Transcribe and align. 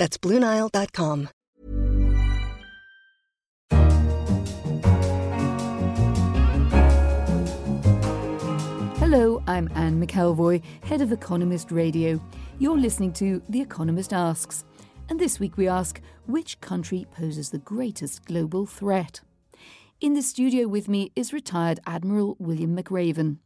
That's 0.00 0.16
BlueNile.com. 0.16 1.28
Hello, 8.96 9.42
I'm 9.46 9.68
Anne 9.74 10.02
McElvoy, 10.02 10.62
head 10.84 11.02
of 11.02 11.12
Economist 11.12 11.70
Radio. 11.70 12.18
You're 12.58 12.78
listening 12.78 13.12
to 13.14 13.42
The 13.50 13.60
Economist 13.60 14.14
Asks. 14.14 14.64
And 15.10 15.20
this 15.20 15.38
week 15.38 15.58
we 15.58 15.68
ask 15.68 16.00
which 16.24 16.58
country 16.62 17.06
poses 17.14 17.50
the 17.50 17.58
greatest 17.58 18.24
global 18.24 18.64
threat? 18.64 19.20
In 20.00 20.14
the 20.14 20.22
studio 20.22 20.66
with 20.66 20.88
me 20.88 21.12
is 21.14 21.34
retired 21.34 21.78
Admiral 21.86 22.36
William 22.38 22.74
McRaven. 22.74 23.36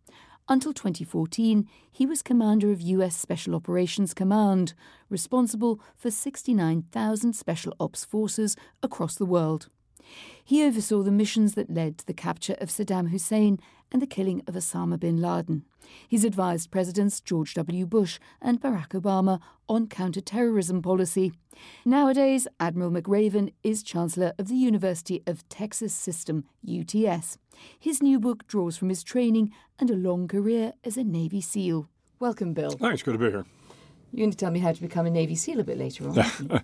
Until 0.47 0.75
2014, 0.75 1.67
he 1.91 2.05
was 2.05 2.23
commander 2.23 2.71
of 2.71 2.83
US 2.83 3.17
Special 3.17 3.55
Operations 3.55 4.13
Command, 4.13 4.75
responsible 5.09 5.81
for 5.97 6.11
69,000 6.11 7.33
special 7.33 7.75
ops 7.81 8.05
forces 8.05 8.55
across 8.83 9.15
the 9.15 9.25
world. 9.25 9.69
He 10.45 10.63
oversaw 10.63 11.03
the 11.03 11.11
missions 11.11 11.55
that 11.55 11.71
led 11.71 11.97
to 11.97 12.07
the 12.07 12.13
capture 12.13 12.57
of 12.61 12.69
Saddam 12.69 13.09
Hussein 13.09 13.59
and 13.93 14.03
the 14.03 14.07
killing 14.07 14.43
of 14.47 14.55
Osama 14.55 14.99
bin 14.99 15.21
Laden. 15.21 15.65
He's 16.09 16.25
advised 16.25 16.71
Presidents 16.71 17.21
George 17.21 17.55
W. 17.55 17.87
Bush 17.87 18.19
and 18.41 18.61
Barack 18.61 18.89
Obama 18.91 19.41
on 19.69 19.87
counterterrorism 19.87 20.83
policy. 20.83 21.33
Nowadays, 21.85 22.49
Admiral 22.59 22.91
McRaven 22.91 23.53
is 23.63 23.83
Chancellor 23.83 24.33
of 24.39 24.49
the 24.49 24.57
University 24.57 25.23
of 25.27 25.49
Texas 25.49 25.95
System, 25.95 26.45
UTS. 26.69 27.39
His 27.79 28.03
new 28.03 28.19
book 28.19 28.47
draws 28.47 28.77
from 28.77 28.89
his 28.89 29.03
training 29.03 29.53
and 29.79 29.91
a 29.91 29.95
long 29.95 30.29
career 30.29 30.73
as 30.85 30.97
a 30.97 31.05
Navy 31.05 31.41
SEAL. 31.41 31.89
Welcome, 32.19 32.55
Bill. 32.55 32.73
Oh, 32.75 32.77
Thanks, 32.89 33.03
good 33.03 33.13
to 33.13 33.19
be 33.19 33.31
here. 33.31 33.45
You're 34.13 34.25
going 34.27 34.31
to 34.31 34.37
tell 34.37 34.51
me 34.51 34.61
how 34.61 34.73
to 34.73 34.81
become 34.81 35.07
a 35.07 35.11
Navy 35.11 35.35
SEAL 35.35 35.61
a 35.61 35.65
bit 35.65 35.79
later 35.79 36.09
on. 36.09 36.63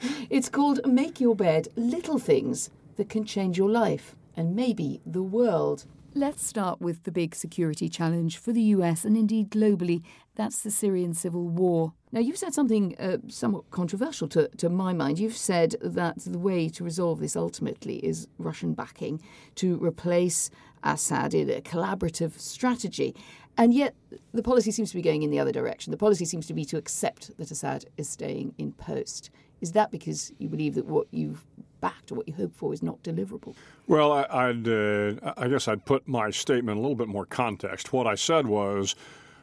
it's 0.30 0.48
called 0.48 0.80
Make 0.86 1.20
Your 1.20 1.34
Bed 1.34 1.68
Little 1.76 2.18
Things 2.18 2.70
That 2.96 3.08
Can 3.08 3.24
Change 3.24 3.58
Your 3.58 3.70
Life 3.70 4.14
and 4.36 4.54
Maybe 4.54 5.00
the 5.04 5.22
World. 5.22 5.84
Let's 6.14 6.46
start 6.46 6.82
with 6.82 7.04
the 7.04 7.10
big 7.10 7.34
security 7.34 7.88
challenge 7.88 8.36
for 8.36 8.52
the 8.52 8.60
US 8.76 9.06
and 9.06 9.16
indeed 9.16 9.50
globally. 9.50 10.02
That's 10.34 10.60
the 10.60 10.70
Syrian 10.70 11.14
civil 11.14 11.48
war. 11.48 11.94
Now, 12.12 12.20
you've 12.20 12.36
said 12.36 12.52
something 12.52 12.94
uh, 12.98 13.16
somewhat 13.28 13.70
controversial 13.70 14.28
to, 14.28 14.48
to 14.58 14.68
my 14.68 14.92
mind. 14.92 15.18
You've 15.18 15.36
said 15.36 15.76
that 15.80 16.18
the 16.18 16.38
way 16.38 16.68
to 16.68 16.84
resolve 16.84 17.20
this 17.20 17.34
ultimately 17.34 17.96
is 18.04 18.28
Russian 18.36 18.74
backing 18.74 19.22
to 19.54 19.82
replace 19.82 20.50
Assad 20.84 21.32
in 21.32 21.48
a 21.48 21.62
collaborative 21.62 22.38
strategy. 22.38 23.16
And 23.56 23.72
yet, 23.72 23.94
the 24.34 24.42
policy 24.42 24.70
seems 24.70 24.90
to 24.90 24.96
be 24.96 25.02
going 25.02 25.22
in 25.22 25.30
the 25.30 25.40
other 25.40 25.52
direction. 25.52 25.92
The 25.92 25.96
policy 25.96 26.26
seems 26.26 26.46
to 26.46 26.54
be 26.54 26.66
to 26.66 26.76
accept 26.76 27.34
that 27.38 27.50
Assad 27.50 27.86
is 27.96 28.10
staying 28.10 28.54
in 28.58 28.72
post. 28.72 29.30
Is 29.62 29.72
that 29.72 29.90
because 29.90 30.30
you 30.38 30.50
believe 30.50 30.74
that 30.74 30.84
what 30.84 31.06
you've 31.10 31.46
backed 31.82 32.10
or 32.10 32.14
what 32.14 32.26
you 32.26 32.32
hope 32.32 32.56
for 32.56 32.72
is 32.72 32.82
not 32.82 33.02
deliverable? 33.02 33.54
Well, 33.86 34.12
I, 34.12 34.46
would 34.46 34.66
uh, 34.66 35.34
I 35.36 35.48
guess 35.48 35.68
I'd 35.68 35.84
put 35.84 36.08
my 36.08 36.30
statement 36.30 36.78
a 36.78 36.80
little 36.80 36.96
bit 36.96 37.08
more 37.08 37.26
context. 37.26 37.92
What 37.92 38.06
I 38.06 38.14
said 38.14 38.46
was, 38.46 38.94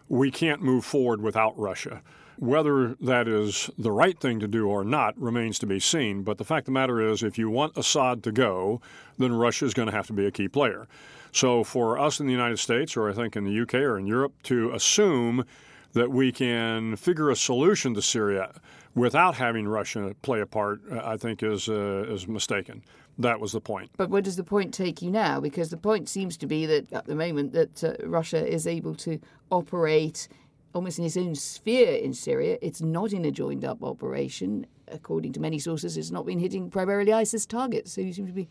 we 0.07 0.31
can't 0.31 0.63
move 0.63 0.83
forward 0.83 1.21
without 1.21 1.55
Russia. 1.59 2.01
Whether 2.37 2.95
that 3.01 3.27
is 3.27 3.69
the 3.77 3.91
right 3.91 4.19
thing 4.19 4.39
to 4.39 4.47
do 4.47 4.67
or 4.67 4.83
not 4.83 5.19
remains 5.21 5.59
to 5.59 5.67
be 5.67 5.79
seen. 5.79 6.23
But 6.23 6.39
the 6.39 6.45
fact 6.45 6.61
of 6.61 6.65
the 6.67 6.71
matter 6.71 6.99
is, 6.99 7.21
if 7.21 7.37
you 7.37 7.49
want 7.49 7.77
Assad 7.77 8.23
to 8.23 8.31
go, 8.31 8.81
then 9.19 9.33
Russia 9.33 9.65
is 9.65 9.73
going 9.73 9.87
to 9.87 9.91
have 9.91 10.07
to 10.07 10.13
be 10.13 10.25
a 10.25 10.31
key 10.31 10.47
player. 10.47 10.87
So 11.31 11.63
for 11.63 11.99
us 11.99 12.19
in 12.19 12.25
the 12.25 12.31
United 12.31 12.57
States, 12.57 12.97
or 12.97 13.09
I 13.09 13.13
think 13.13 13.35
in 13.35 13.43
the 13.43 13.61
UK 13.61 13.75
or 13.75 13.99
in 13.99 14.07
Europe, 14.07 14.33
to 14.43 14.71
assume 14.71 15.45
that 15.93 16.11
we 16.11 16.31
can 16.31 16.95
figure 16.95 17.29
a 17.29 17.35
solution 17.35 17.93
to 17.95 18.01
Syria 18.01 18.53
without 18.95 19.35
having 19.35 19.67
Russia 19.67 20.15
play 20.21 20.41
a 20.41 20.45
part, 20.45 20.81
I 20.91 21.17
think 21.17 21.43
is 21.43 21.69
uh, 21.69 22.05
is 22.09 22.27
mistaken. 22.27 22.83
That 23.17 23.39
was 23.39 23.51
the 23.51 23.61
point. 23.61 23.91
But 23.97 24.09
where 24.09 24.21
does 24.21 24.37
the 24.37 24.43
point 24.43 24.73
take 24.73 25.01
you 25.01 25.11
now? 25.11 25.41
Because 25.41 25.69
the 25.69 25.77
point 25.77 26.07
seems 26.07 26.37
to 26.37 26.47
be 26.47 26.65
that 26.65 26.93
at 26.93 27.05
the 27.05 27.15
moment 27.15 27.51
that 27.53 27.83
uh, 27.83 28.07
Russia 28.07 28.45
is 28.45 28.65
able 28.65 28.95
to 28.95 29.19
operate 29.51 30.29
almost 30.73 30.99
in 30.99 31.05
its 31.05 31.17
own 31.17 31.35
sphere 31.35 31.95
in 31.95 32.13
Syria. 32.13 32.57
It's 32.61 32.81
not 32.81 33.11
in 33.11 33.25
a 33.25 33.31
joined 33.31 33.65
up 33.65 33.83
operation. 33.83 34.65
According 34.87 35.33
to 35.33 35.39
many 35.39 35.59
sources, 35.59 35.97
it's 35.97 36.11
not 36.11 36.25
been 36.25 36.39
hitting 36.39 36.69
primarily 36.69 37.13
ISIS 37.13 37.45
targets. 37.45 37.93
So 37.93 38.01
you 38.01 38.13
seem 38.13 38.27
to 38.27 38.33
be 38.33 38.49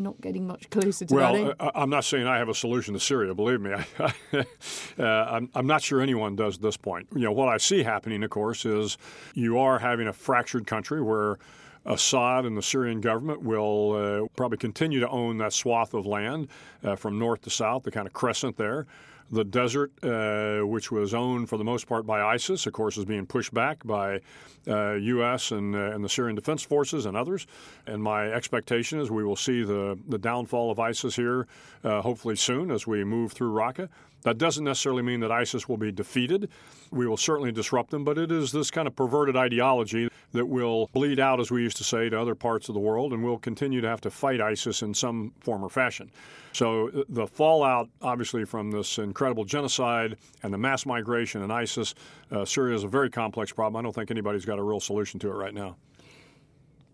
not 0.00 0.20
getting 0.20 0.46
much 0.46 0.68
closer 0.70 1.04
to 1.04 1.14
well, 1.14 1.32
that. 1.32 1.58
Well, 1.58 1.70
I'm 1.74 1.90
not 1.90 2.04
saying 2.04 2.26
I 2.26 2.38
have 2.38 2.48
a 2.48 2.54
solution 2.54 2.94
to 2.94 3.00
Syria. 3.00 3.34
Believe 3.34 3.60
me, 3.60 3.72
uh, 4.98 5.02
I'm, 5.02 5.48
I'm 5.54 5.66
not 5.66 5.82
sure 5.82 6.00
anyone 6.00 6.36
does 6.36 6.56
at 6.56 6.62
this 6.62 6.76
point. 6.76 7.08
You 7.14 7.22
know, 7.22 7.32
what 7.32 7.48
I 7.48 7.58
see 7.58 7.82
happening, 7.82 8.22
of 8.22 8.30
course, 8.30 8.64
is 8.64 8.98
you 9.34 9.58
are 9.58 9.78
having 9.78 10.08
a 10.08 10.12
fractured 10.12 10.66
country 10.66 11.02
where 11.02 11.38
Assad 11.86 12.44
and 12.44 12.56
the 12.56 12.62
Syrian 12.62 13.00
government 13.00 13.42
will 13.42 13.92
uh, 13.92 14.28
probably 14.36 14.58
continue 14.58 15.00
to 15.00 15.08
own 15.08 15.38
that 15.38 15.52
swath 15.52 15.94
of 15.94 16.06
land 16.06 16.48
uh, 16.84 16.96
from 16.96 17.18
north 17.18 17.42
to 17.42 17.50
south, 17.50 17.84
the 17.84 17.90
kind 17.90 18.06
of 18.06 18.12
crescent 18.12 18.56
there. 18.56 18.86
The 19.32 19.44
desert, 19.44 19.92
uh, 20.02 20.66
which 20.66 20.90
was 20.90 21.14
owned 21.14 21.48
for 21.48 21.56
the 21.56 21.64
most 21.64 21.86
part 21.86 22.04
by 22.04 22.20
ISIS, 22.20 22.66
of 22.66 22.72
course, 22.72 22.98
is 22.98 23.04
being 23.04 23.26
pushed 23.26 23.54
back 23.54 23.84
by 23.84 24.20
uh, 24.66 24.94
U.S. 24.94 25.52
And, 25.52 25.74
uh, 25.74 25.92
and, 25.92 26.04
the 26.04 26.08
Syrian 26.08 26.34
Defense 26.34 26.64
Forces 26.64 27.06
and 27.06 27.16
others. 27.16 27.46
And 27.86 28.02
my 28.02 28.26
expectation 28.26 29.00
is 29.00 29.10
we 29.10 29.24
will 29.24 29.36
see 29.36 29.62
the, 29.62 29.96
the 30.08 30.18
downfall 30.18 30.70
of 30.70 30.80
ISIS 30.80 31.14
here 31.14 31.46
uh, 31.84 32.02
hopefully 32.02 32.36
soon 32.36 32.70
as 32.70 32.86
we 32.86 33.04
move 33.04 33.32
through 33.32 33.52
Raqqa. 33.52 33.88
That 34.22 34.38
doesn't 34.38 34.64
necessarily 34.64 35.02
mean 35.02 35.20
that 35.20 35.32
ISIS 35.32 35.68
will 35.68 35.76
be 35.76 35.90
defeated. 35.90 36.50
We 36.90 37.06
will 37.06 37.16
certainly 37.16 37.52
disrupt 37.52 37.90
them, 37.90 38.04
but 38.04 38.18
it 38.18 38.30
is 38.30 38.52
this 38.52 38.70
kind 38.70 38.86
of 38.86 38.94
perverted 38.94 39.36
ideology 39.36 40.08
that 40.32 40.46
will 40.46 40.88
bleed 40.92 41.18
out, 41.18 41.40
as 41.40 41.50
we 41.50 41.62
used 41.62 41.76
to 41.78 41.84
say, 41.84 42.08
to 42.08 42.20
other 42.20 42.34
parts 42.34 42.68
of 42.68 42.74
the 42.74 42.80
world, 42.80 43.12
and 43.12 43.24
we'll 43.24 43.38
continue 43.38 43.80
to 43.80 43.88
have 43.88 44.00
to 44.02 44.10
fight 44.10 44.40
ISIS 44.40 44.82
in 44.82 44.94
some 44.94 45.32
form 45.40 45.64
or 45.64 45.68
fashion. 45.68 46.10
So 46.52 46.88
uh, 46.88 47.02
the 47.08 47.26
fallout, 47.26 47.88
obviously, 48.02 48.44
from 48.44 48.70
this 48.70 48.98
incredible 48.98 49.44
genocide 49.44 50.16
and 50.42 50.52
the 50.52 50.58
mass 50.58 50.84
migration 50.86 51.42
and 51.42 51.52
ISIS, 51.52 51.94
uh, 52.30 52.44
Syria 52.44 52.74
is 52.76 52.84
a 52.84 52.88
very 52.88 53.10
complex 53.10 53.52
problem. 53.52 53.80
I 53.80 53.82
don't 53.82 53.94
think 53.94 54.10
anybody's 54.10 54.44
got 54.44 54.58
a 54.58 54.62
real 54.62 54.80
solution 54.80 55.18
to 55.20 55.28
it 55.30 55.34
right 55.34 55.54
now. 55.54 55.76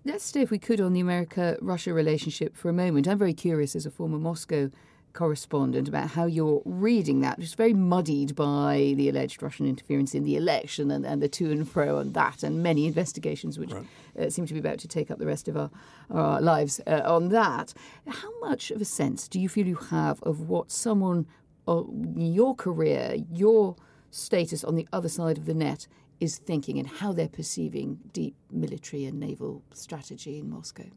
Let's 0.05 0.25
stay, 0.25 0.43
if 0.43 0.53
we 0.53 0.59
could, 0.59 0.81
on 0.81 0.93
the 0.93 1.01
America 1.01 1.57
Russia 1.61 1.93
relationship 1.93 2.57
for 2.57 2.69
a 2.69 2.73
moment. 2.73 3.09
I'm 3.09 3.19
very 3.19 3.35
curious 3.35 3.75
as 3.75 3.87
a 3.87 3.91
former 3.91 4.19
Moscow 4.19 4.71
correspondent 5.17 5.89
about 5.89 6.11
how 6.11 6.27
you're 6.27 6.63
reading 6.65 7.21
that. 7.23 7.39
It's 7.39 7.55
very 7.55 7.75
muddied 7.75 8.37
by 8.37 8.95
the 8.97 9.09
alleged 9.09 9.43
Russian 9.43 9.67
interference 9.67 10.15
in 10.15 10.23
the 10.23 10.37
election 10.37 10.91
and, 10.91 11.05
and 11.05 11.21
the 11.21 11.29
to 11.29 11.51
and 11.51 11.69
fro 11.69 11.99
on 11.99 12.13
that, 12.13 12.43
and 12.45 12.63
many 12.63 12.87
investigations 12.87 13.59
which 13.59 13.73
right. 13.73 13.87
uh, 14.19 14.31
seem 14.31 14.47
to 14.47 14.55
be 14.55 14.61
about 14.61 14.79
to 14.79 14.89
take 14.89 15.11
up 15.11 15.19
the 15.19 15.27
rest 15.27 15.49
of 15.49 15.57
our, 15.57 15.71
our 16.11 16.41
lives 16.41 16.81
uh, 16.87 17.03
on 17.05 17.31
that. 17.31 17.75
How 18.07 18.39
much 18.41 18.71
of 18.71 18.81
a 18.81 18.85
sense 18.85 19.27
do 19.27 19.41
you 19.41 19.49
feel 19.49 19.67
you 19.67 19.77
have 19.91 20.23
of 20.23 20.49
what 20.49 20.71
someone, 20.71 21.27
uh, 21.67 21.83
your 22.15 22.55
career, 22.55 23.17
your 23.33 23.75
status 24.11 24.63
on 24.63 24.77
the 24.77 24.87
other 24.93 25.09
side 25.09 25.39
of 25.39 25.47
the 25.47 25.55
net 25.55 25.89
is 26.21 26.39
thinking 26.39 26.79
and 26.79 26.89
how 26.89 27.13
they're 27.13 27.29
perceiving 27.29 27.99
deep 28.13 28.37
military 28.51 29.05
and 29.05 29.19
naval 29.19 29.63
strategy 29.73 30.39
in 30.39 30.49
Moscow? 30.51 30.91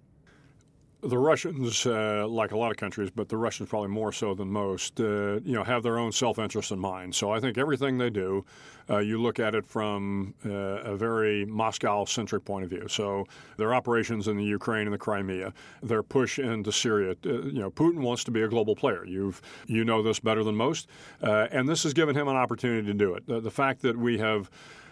The 1.01 1.18
Russians, 1.18 1.86
uh, 1.86 2.28
like 2.28 2.51
a 2.51 2.57
lot 2.57 2.72
of 2.72 2.78
countries, 2.78 3.10
but 3.10 3.30
the 3.30 3.38
Russians 3.38 3.69
probably 3.69 3.90
more 3.90 4.12
so 4.12 4.34
than 4.34 4.50
most, 4.50 5.00
uh, 5.00 5.40
you 5.40 5.54
know, 5.54 5.63
have 5.63 5.81
their 5.81 5.98
own 5.98 6.12
self-interest 6.12 6.72
in 6.72 6.80
mind. 6.80 7.16
So 7.16 7.31
I 7.31 7.40
think 7.40 7.57
everything 7.57 7.98
they 7.98 8.10
do, 8.10 8.46
uh, 8.90 8.98
you 8.98 9.22
look 9.22 9.40
at 9.40 9.56
it 9.56 9.66
from 9.66 10.34
uh, 10.46 10.50
a 10.50 10.98
very 10.98 11.46
Moscow-centric 11.46 12.44
point 12.44 12.66
of 12.66 12.69
view. 12.69 12.88
So 12.90 13.25
their 13.57 13.74
operations 13.74 14.28
in 14.28 14.36
the 14.36 14.44
Ukraine 14.44 14.88
and 14.88 14.94
the 14.94 14.98
Crimea, 14.98 15.54
their 15.81 16.04
push 16.04 16.38
into 16.38 16.72
Syria. 16.72 17.16
Uh, 17.25 17.44
you 17.44 17.60
know, 17.60 17.72
Putin 17.72 18.00
wants 18.00 18.24
to 18.25 18.31
be 18.31 18.42
a 18.42 18.48
global 18.48 18.75
player. 18.75 19.06
You've 19.06 19.42
you 19.68 19.86
know 19.86 20.04
this 20.04 20.19
better 20.19 20.44
than 20.44 20.56
most, 20.56 20.88
uh, 21.24 21.48
and 21.51 21.69
this 21.69 21.84
has 21.84 21.94
given 21.94 22.16
him 22.16 22.28
an 22.28 22.36
opportunity 22.36 22.88
to 22.88 22.94
do 22.94 23.13
it. 23.13 23.25
The, 23.25 23.40
the 23.40 23.51
fact 23.51 23.81
that 23.84 23.96
we 23.98 24.18
have 24.18 24.50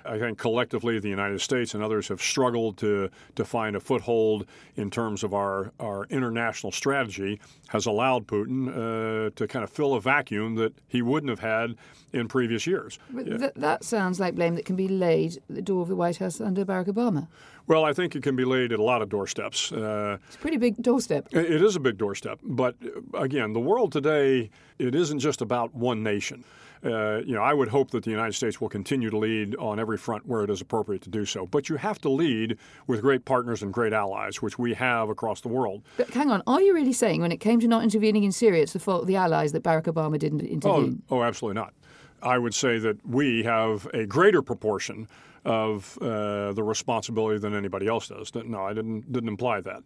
I 0.07 0.18
think 0.18 0.38
collectively 0.38 1.00
the 1.00 1.09
United 1.09 1.42
States 1.42 1.74
and 1.74 1.83
others 1.83 2.07
have 2.07 2.21
struggled 2.21 2.77
to, 2.77 3.09
to 3.36 3.45
find 3.45 3.75
a 3.75 3.80
foothold 3.80 4.45
in 4.75 4.89
terms 4.89 5.24
of 5.24 5.33
our, 5.33 5.71
our 5.80 6.06
international 6.06 6.71
strategy, 6.71 7.39
has 7.69 7.86
allowed 7.86 8.27
Putin 8.27 8.69
uh, 8.69 9.30
to 9.36 9.48
kind 9.48 9.63
of 9.63 9.69
fill 9.69 9.94
a 9.95 10.01
vacuum 10.01 10.56
that 10.56 10.74
he 10.88 11.01
wouldn't 11.01 11.30
have 11.30 11.39
had 11.39 11.75
in 12.13 12.27
previous 12.27 12.65
years. 12.65 13.00
Th- 13.13 13.51
that 13.56 13.83
sounds 13.83 14.19
like 14.19 14.36
blame 14.36 14.56
that 14.56 14.65
can 14.65 14.75
be 14.75 14.88
laid 14.88 15.38
at 15.38 15.56
the 15.56 15.62
door 15.62 15.81
of 15.81 15.89
the 15.89 15.95
White 15.95 16.18
House 16.18 16.39
under 16.39 16.63
Barack 16.65 16.88
Obama. 16.88 17.27
Well, 17.68 17.83
I 17.83 17.92
think 17.92 18.15
it 18.15 18.24
can 18.24 18.36
be 18.38 18.45
laid 18.45 18.71
at 18.71 18.80
a 18.80 18.83
lot 18.83 19.01
of 19.01 19.09
doorsteps. 19.09 19.74
Uh, 19.74 20.18
it's 20.27 20.38
a 20.38 20.39
pretty 20.39 20.57
big 20.57 20.81
doorstep. 20.81 21.27
It 21.31 21.62
is 21.62 21.75
a 21.75 21.81
big 21.81 21.98
doorstep. 21.98 22.39
But 22.42 22.75
uh, 23.13 23.19
again, 23.19 23.51
the 23.51 23.59
world 23.59 23.92
today, 23.92 24.50
it 24.80 24.95
isn't 24.95 25.19
just 25.19 25.42
about 25.42 25.75
one 25.75 26.01
nation. 26.01 26.45
Uh, 26.83 27.21
you 27.25 27.33
know, 27.33 27.41
I 27.41 27.53
would 27.53 27.69
hope 27.69 27.91
that 27.91 28.03
the 28.03 28.12
United 28.12 28.33
States 28.33 28.62
will 28.62 28.69
continue 28.69 29.09
to 29.09 29.18
lead 29.18 29.56
on 29.56 29.79
every 29.79 29.97
front 29.97 30.25
where 30.27 30.44
it 30.44 30.50
is 30.50 30.62
appropriate 30.62 31.01
to 31.03 31.09
do 31.09 31.25
so. 31.25 31.45
But 31.45 31.69
you 31.69 31.77
have 31.77 32.00
to 32.01 32.09
lead 32.09 32.57
with 32.85 33.01
great 33.01 33.25
partners 33.25 33.63
and 33.63 33.74
great 33.74 33.94
allies, 33.94 34.41
which 34.41 34.59
we 34.59 34.74
have 34.75 35.09
across 35.09 35.41
the 35.41 35.47
world. 35.47 35.81
But 35.97 36.09
hang 36.12 36.31
on, 36.31 36.44
are 36.47 36.62
you 36.62 36.74
really 36.74 36.94
saying 36.94 37.21
when 37.21 37.31
it 37.31 37.39
came 37.39 37.59
to 37.59 37.68
not 37.68 37.83
intervening 37.83 38.24
in 38.24 38.31
Syria, 38.31 38.63
it's 38.63 38.74
the 38.74 38.79
fault 38.79 39.01
of 39.01 39.07
the 39.07 39.15
allies 39.15 39.51
that 39.53 39.63
Barack 39.63 39.83
Obama 39.83 40.19
didn't 40.19 40.41
intervene? 40.41 41.01
Oh, 41.09 41.18
oh 41.18 41.24
absolutely 41.24 41.59
not. 41.59 41.74
I 42.21 42.38
would 42.38 42.53
say 42.53 42.80
that 42.80 43.06
we 43.06 43.44
have 43.44 43.88
a 43.94 44.06
greater 44.06 44.41
proportion 44.41 45.07
of 45.45 45.97
uh, 46.01 46.51
the 46.53 46.63
responsibility 46.63 47.39
than 47.39 47.56
anybody 47.56 47.88
else 47.88 48.07
does. 48.09 48.33
No, 48.35 48.63
I 48.63 48.73
didn't 48.73 49.12
didn't 49.12 49.30
imply 49.30 49.62
that. 49.62 49.83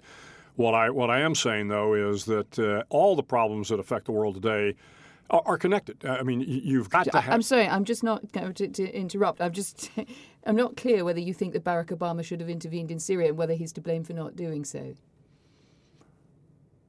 What 0.56 0.74
I 0.74 0.90
what 0.90 1.10
I 1.10 1.20
am 1.20 1.36
saying 1.36 1.68
though 1.68 1.94
is 1.94 2.26
that 2.26 2.58
uh, 2.58 2.84
all 2.90 3.16
the 3.16 3.24
problems 3.24 3.70
that 3.70 3.80
affect 3.80 4.06
the 4.06 4.12
world 4.12 4.36
today 4.36 4.76
are, 5.30 5.42
are 5.46 5.58
connected. 5.58 6.04
Uh, 6.04 6.18
I 6.20 6.24
mean, 6.24 6.42
you've 6.42 6.90
got 6.90 7.06
to 7.12 7.22
have. 7.22 7.34
I'm 7.34 7.42
sorry, 7.42 7.68
I'm 7.68 7.86
just 7.86 8.04
not 8.04 8.32
going 8.32 8.54
to, 8.54 8.68
to 8.68 8.92
interrupt. 8.94 9.42
I'm 9.42 9.54
just 9.54 9.90
I'm 10.46 10.56
not 10.56 10.76
clear 10.78 11.04
whether 11.04 11.20
you 11.20 11.34
think 11.34 11.54
that 11.54 11.64
Barack 11.64 11.88
Obama 11.88 12.24
should 12.24 12.40
have 12.40 12.50
intervened 12.50 12.92
in 12.92 13.00
Syria 13.00 13.30
and 13.30 13.38
whether 13.38 13.54
he's 13.54 13.72
to 13.74 13.82
blame 13.82 14.04
for 14.04 14.14
not 14.14 14.36
doing 14.36 14.66
so. 14.66 14.96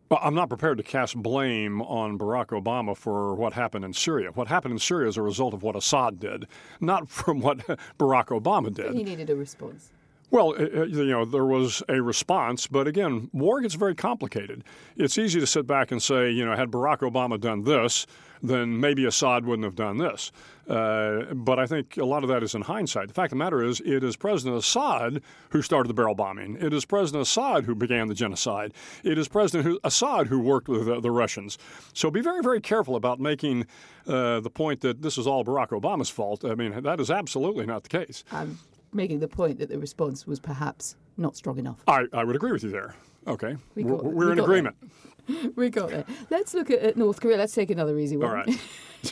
Well, 0.08 0.20
I'm 0.23 0.34
not 0.34 0.50
prepared 0.50 0.76
to 0.76 0.84
cast 0.84 1.17
blame 1.17 1.81
on 1.81 2.19
Barack 2.19 2.49
Obama 2.49 2.94
for 2.94 3.34
what 3.34 3.55
happened 3.55 3.84
in 3.84 3.94
Syria. 3.94 4.31
What 4.31 4.46
happened 4.46 4.73
in 4.73 4.79
Syria 4.79 5.08
is 5.08 5.17
a 5.17 5.23
result 5.23 5.55
of 5.55 5.62
what 5.62 5.75
Assad 5.75 6.20
did, 6.20 6.46
not 6.81 7.08
from 7.11 7.40
what 7.40 7.58
Barack 7.99 8.26
Obama 8.26 8.73
did. 8.73 8.88
But 8.88 8.94
he 8.94 9.05
needed 9.05 9.31
a 9.31 9.37
response. 9.37 9.90
Well, 10.32 10.58
you 10.58 11.05
know, 11.05 11.26
there 11.26 11.44
was 11.44 11.82
a 11.90 12.00
response, 12.00 12.67
but 12.67 12.88
again, 12.88 13.29
war 13.34 13.61
gets 13.61 13.75
very 13.75 13.94
complicated. 13.94 14.64
It's 14.96 15.19
easy 15.19 15.38
to 15.40 15.46
sit 15.46 15.67
back 15.67 15.93
and 15.93 16.02
say, 16.02 16.31
you 16.31 16.43
know, 16.43 16.56
had 16.56 16.70
Barack 16.70 17.00
Obama 17.00 17.38
done 17.38 17.64
this, 17.64 18.06
then 18.43 18.81
maybe 18.81 19.05
Assad 19.05 19.44
wouldn't 19.44 19.67
have 19.67 19.75
done 19.75 19.99
this. 19.99 20.32
Uh, 20.67 21.34
but 21.34 21.58
I 21.58 21.67
think 21.67 21.99
a 21.99 22.06
lot 22.06 22.23
of 22.23 22.31
that 22.31 22.43
is 22.43 22.55
in 22.55 22.62
hindsight. 22.62 23.08
The 23.08 23.14
fact 23.14 23.26
of 23.26 23.37
the 23.37 23.44
matter 23.44 23.62
is, 23.62 23.81
it 23.81 24.02
is 24.02 24.17
President 24.17 24.56
Assad 24.56 25.20
who 25.50 25.61
started 25.61 25.90
the 25.90 25.94
barrel 25.94 26.14
bombing. 26.14 26.56
It 26.58 26.73
is 26.73 26.87
President 26.87 27.20
Assad 27.25 27.64
who 27.64 27.75
began 27.75 28.08
the 28.08 28.14
genocide. 28.14 28.73
It 29.05 29.19
is 29.19 29.29
President 29.29 29.81
Assad 29.84 30.29
who 30.29 30.40
worked 30.40 30.67
with 30.67 30.87
the, 30.87 30.99
the 30.99 31.11
Russians. 31.11 31.58
So 31.93 32.11
be 32.11 32.23
very, 32.23 32.43
very 32.43 32.62
careful 32.62 32.96
about 32.96 33.20
making 33.20 33.67
uh, 34.06 34.40
the 34.40 34.50
point 34.50 34.81
that 34.81 35.02
this 35.02 35.19
is 35.19 35.26
all 35.26 35.44
Barack 35.44 35.79
Obama's 35.79 36.08
fault. 36.08 36.43
I 36.43 36.55
mean, 36.55 36.82
that 36.84 37.00
is 37.00 37.11
absolutely 37.11 37.67
not 37.67 37.82
the 37.82 37.90
case. 37.90 38.25
Um, 38.32 38.58
making 38.92 39.20
the 39.20 39.28
point 39.28 39.58
that 39.58 39.68
the 39.68 39.78
response 39.78 40.26
was 40.26 40.40
perhaps 40.40 40.96
not 41.16 41.36
strong 41.36 41.58
enough. 41.58 41.82
I, 41.86 42.06
I 42.12 42.24
would 42.24 42.36
agree 42.36 42.52
with 42.52 42.64
you 42.64 42.70
there. 42.70 42.94
Okay. 43.26 43.56
We 43.74 43.84
we're, 43.84 43.96
we're 44.02 44.26
we 44.26 44.32
in 44.32 44.38
agreement. 44.40 44.76
we 45.56 45.70
got 45.70 45.92
it. 45.92 46.06
Let's 46.30 46.54
look 46.54 46.70
at, 46.70 46.80
at, 46.80 46.96
North 46.96 47.20
Korea. 47.20 47.36
Let's 47.36 47.54
take 47.54 47.70
another 47.70 47.98
easy 47.98 48.16
one. 48.16 48.28
All 48.28 48.34
right. 48.34 48.48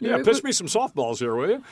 yeah, 0.00 0.16
know, 0.16 0.24
pitch 0.24 0.42
me 0.42 0.52
some 0.52 0.66
softballs 0.66 1.18
here, 1.18 1.34
will 1.34 1.48
you? 1.48 1.64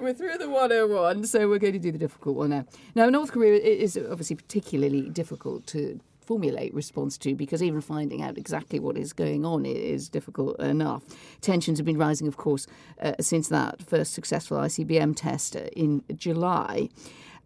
we're 0.00 0.12
through 0.12 0.36
the 0.36 0.50
101, 0.50 1.24
so 1.24 1.48
we're 1.48 1.58
going 1.58 1.72
to 1.72 1.78
do 1.78 1.92
the 1.92 1.98
difficult 1.98 2.36
one 2.36 2.50
now. 2.50 2.64
Now, 2.94 3.08
North 3.08 3.32
Korea 3.32 3.54
is 3.54 3.96
obviously 3.96 4.36
particularly 4.36 5.08
difficult 5.08 5.66
to 5.68 6.00
formulate 6.28 6.74
response 6.74 7.16
to 7.16 7.34
because 7.34 7.62
even 7.62 7.80
finding 7.80 8.20
out 8.20 8.36
exactly 8.36 8.78
what 8.78 8.98
is 8.98 9.14
going 9.14 9.46
on 9.46 9.64
is 9.64 10.10
difficult 10.10 10.60
enough. 10.60 11.02
Tensions 11.40 11.78
have 11.78 11.86
been 11.86 11.96
rising, 11.96 12.28
of 12.28 12.36
course, 12.36 12.66
uh, 13.00 13.14
since 13.18 13.48
that 13.48 13.80
first 13.82 14.12
successful 14.12 14.58
ICBM 14.58 15.16
test 15.16 15.56
uh, 15.56 15.60
in 15.74 16.04
July. 16.14 16.90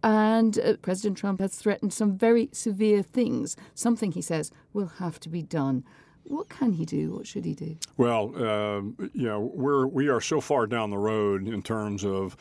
And 0.03 0.59
uh, 0.59 0.79
President 0.83 1.17
Trump 1.17 1.39
has 1.39 1.55
threatened 1.55 1.93
some 1.93 2.19
very 2.19 2.49
severe 2.51 3.05
things, 3.05 3.57
something 3.73 4.11
he 4.11 4.21
says 4.21 4.51
will 4.73 4.91
have 4.99 5.21
to 5.21 5.29
be 5.29 5.43
done. 5.43 5.85
What 6.25 6.49
can 6.49 6.73
he 6.73 6.85
do? 6.85 7.13
What 7.13 7.29
should 7.29 7.45
he 7.45 7.55
do? 7.55 7.77
Well, 7.97 8.33
uh, 8.35 8.81
you 9.13 9.29
know, 9.29 9.53
we're 9.55 9.87
we 9.87 10.09
are 10.09 10.21
so 10.21 10.41
far 10.41 10.67
down 10.67 10.91
the 10.91 10.99
road 10.99 11.47
in 11.47 11.63
terms 11.63 12.05
of 12.05 12.37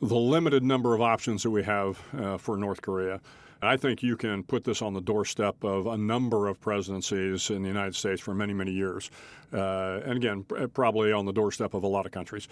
the 0.00 0.14
limited 0.14 0.62
number 0.62 0.94
of 0.94 1.00
options 1.00 1.42
that 1.42 1.50
we 1.50 1.64
have 1.64 2.00
uh, 2.16 2.36
for 2.36 2.56
North 2.56 2.82
Korea. 2.82 3.20
I 3.64 3.76
think 3.76 4.02
you 4.02 4.16
can 4.16 4.42
put 4.42 4.64
this 4.64 4.82
on 4.82 4.92
the 4.92 5.00
doorstep 5.00 5.62
of 5.62 5.86
a 5.86 5.96
number 5.96 6.48
of 6.48 6.60
presidencies 6.60 7.48
in 7.48 7.62
the 7.62 7.68
United 7.68 7.94
States 7.94 8.20
for 8.20 8.34
many, 8.34 8.52
many 8.52 8.72
years. 8.72 9.08
Uh, 9.52 10.00
and 10.04 10.16
again, 10.16 10.44
probably 10.74 11.12
on 11.12 11.26
the 11.26 11.32
doorstep 11.32 11.72
of 11.72 11.84
a 11.84 11.86
lot 11.86 12.04
of 12.04 12.10
countries. 12.10 12.48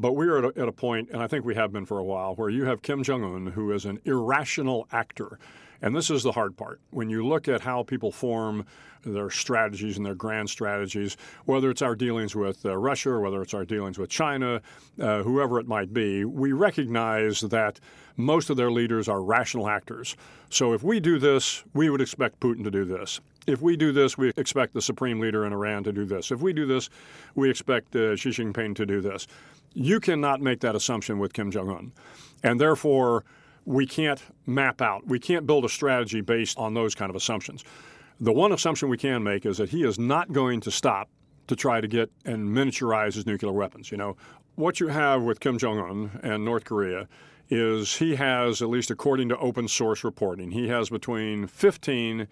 But 0.00 0.12
we're 0.12 0.38
at 0.38 0.56
a, 0.56 0.62
at 0.62 0.66
a 0.66 0.72
point, 0.72 1.10
and 1.10 1.22
I 1.22 1.26
think 1.26 1.44
we 1.44 1.54
have 1.54 1.70
been 1.70 1.84
for 1.84 1.98
a 1.98 2.04
while, 2.04 2.34
where 2.34 2.48
you 2.48 2.64
have 2.64 2.80
Kim 2.80 3.02
Jong 3.02 3.22
un, 3.22 3.46
who 3.48 3.72
is 3.72 3.84
an 3.84 4.00
irrational 4.06 4.88
actor. 4.90 5.38
And 5.82 5.94
this 5.94 6.10
is 6.10 6.22
the 6.22 6.32
hard 6.32 6.56
part. 6.56 6.80
When 6.90 7.08
you 7.08 7.26
look 7.26 7.48
at 7.48 7.60
how 7.60 7.82
people 7.82 8.10
form 8.10 8.64
their 9.04 9.30
strategies 9.30 9.96
and 9.96 10.06
their 10.06 10.14
grand 10.14 10.48
strategies, 10.48 11.16
whether 11.44 11.70
it's 11.70 11.82
our 11.82 11.94
dealings 11.94 12.34
with 12.34 12.64
uh, 12.64 12.76
Russia 12.76 13.18
whether 13.18 13.42
it's 13.42 13.54
our 13.54 13.64
dealings 13.64 13.98
with 13.98 14.10
China, 14.10 14.60
uh, 15.00 15.22
whoever 15.22 15.60
it 15.60 15.68
might 15.68 15.92
be, 15.92 16.24
we 16.24 16.52
recognize 16.52 17.40
that 17.40 17.80
most 18.16 18.50
of 18.50 18.56
their 18.56 18.70
leaders 18.70 19.08
are 19.08 19.22
rational 19.22 19.68
actors. 19.68 20.16
So 20.50 20.72
if 20.72 20.82
we 20.82 21.00
do 21.00 21.18
this, 21.18 21.64
we 21.74 21.90
would 21.90 22.00
expect 22.00 22.40
Putin 22.40 22.64
to 22.64 22.70
do 22.70 22.84
this. 22.84 23.20
If 23.46 23.60
we 23.60 23.76
do 23.76 23.92
this, 23.92 24.16
we 24.16 24.32
expect 24.36 24.72
the 24.72 24.80
supreme 24.80 25.20
leader 25.20 25.44
in 25.44 25.52
Iran 25.52 25.84
to 25.84 25.92
do 25.92 26.04
this. 26.04 26.30
If 26.30 26.40
we 26.40 26.52
do 26.52 26.66
this, 26.66 26.88
we 27.34 27.50
expect 27.50 27.94
uh, 27.94 28.16
Xi 28.16 28.30
Jinping 28.30 28.74
to 28.76 28.86
do 28.86 29.00
this. 29.00 29.26
You 29.74 30.00
cannot 30.00 30.40
make 30.40 30.60
that 30.60 30.74
assumption 30.74 31.18
with 31.18 31.32
Kim 31.32 31.50
Jong 31.50 31.68
un. 31.68 31.92
And 32.42 32.60
therefore, 32.60 33.24
we 33.64 33.86
can't 33.86 34.22
map 34.46 34.80
out, 34.82 35.06
we 35.06 35.18
can't 35.18 35.46
build 35.46 35.64
a 35.64 35.68
strategy 35.68 36.20
based 36.20 36.58
on 36.58 36.74
those 36.74 36.94
kind 36.94 37.10
of 37.10 37.16
assumptions. 37.16 37.64
The 38.20 38.32
one 38.32 38.52
assumption 38.52 38.88
we 38.88 38.98
can 38.98 39.22
make 39.22 39.44
is 39.44 39.58
that 39.58 39.70
he 39.70 39.84
is 39.84 39.98
not 39.98 40.32
going 40.32 40.60
to 40.60 40.70
stop 40.70 41.08
to 41.46 41.56
try 41.56 41.80
to 41.80 41.88
get 41.88 42.10
and 42.24 42.48
miniaturize 42.48 43.14
his 43.14 43.26
nuclear 43.26 43.52
weapons. 43.52 43.90
You 43.90 43.98
know, 43.98 44.16
what 44.54 44.80
you 44.80 44.88
have 44.88 45.22
with 45.22 45.40
Kim 45.40 45.58
Jong 45.58 45.78
un 45.78 46.20
and 46.22 46.44
North 46.44 46.64
Korea 46.64 47.08
is 47.50 47.96
he 47.96 48.16
has, 48.16 48.62
at 48.62 48.68
least 48.68 48.90
according 48.90 49.28
to 49.28 49.38
open 49.38 49.68
source 49.68 50.04
reporting, 50.04 50.50
he 50.50 50.68
has 50.68 50.88
between 50.88 51.46
15 51.46 52.26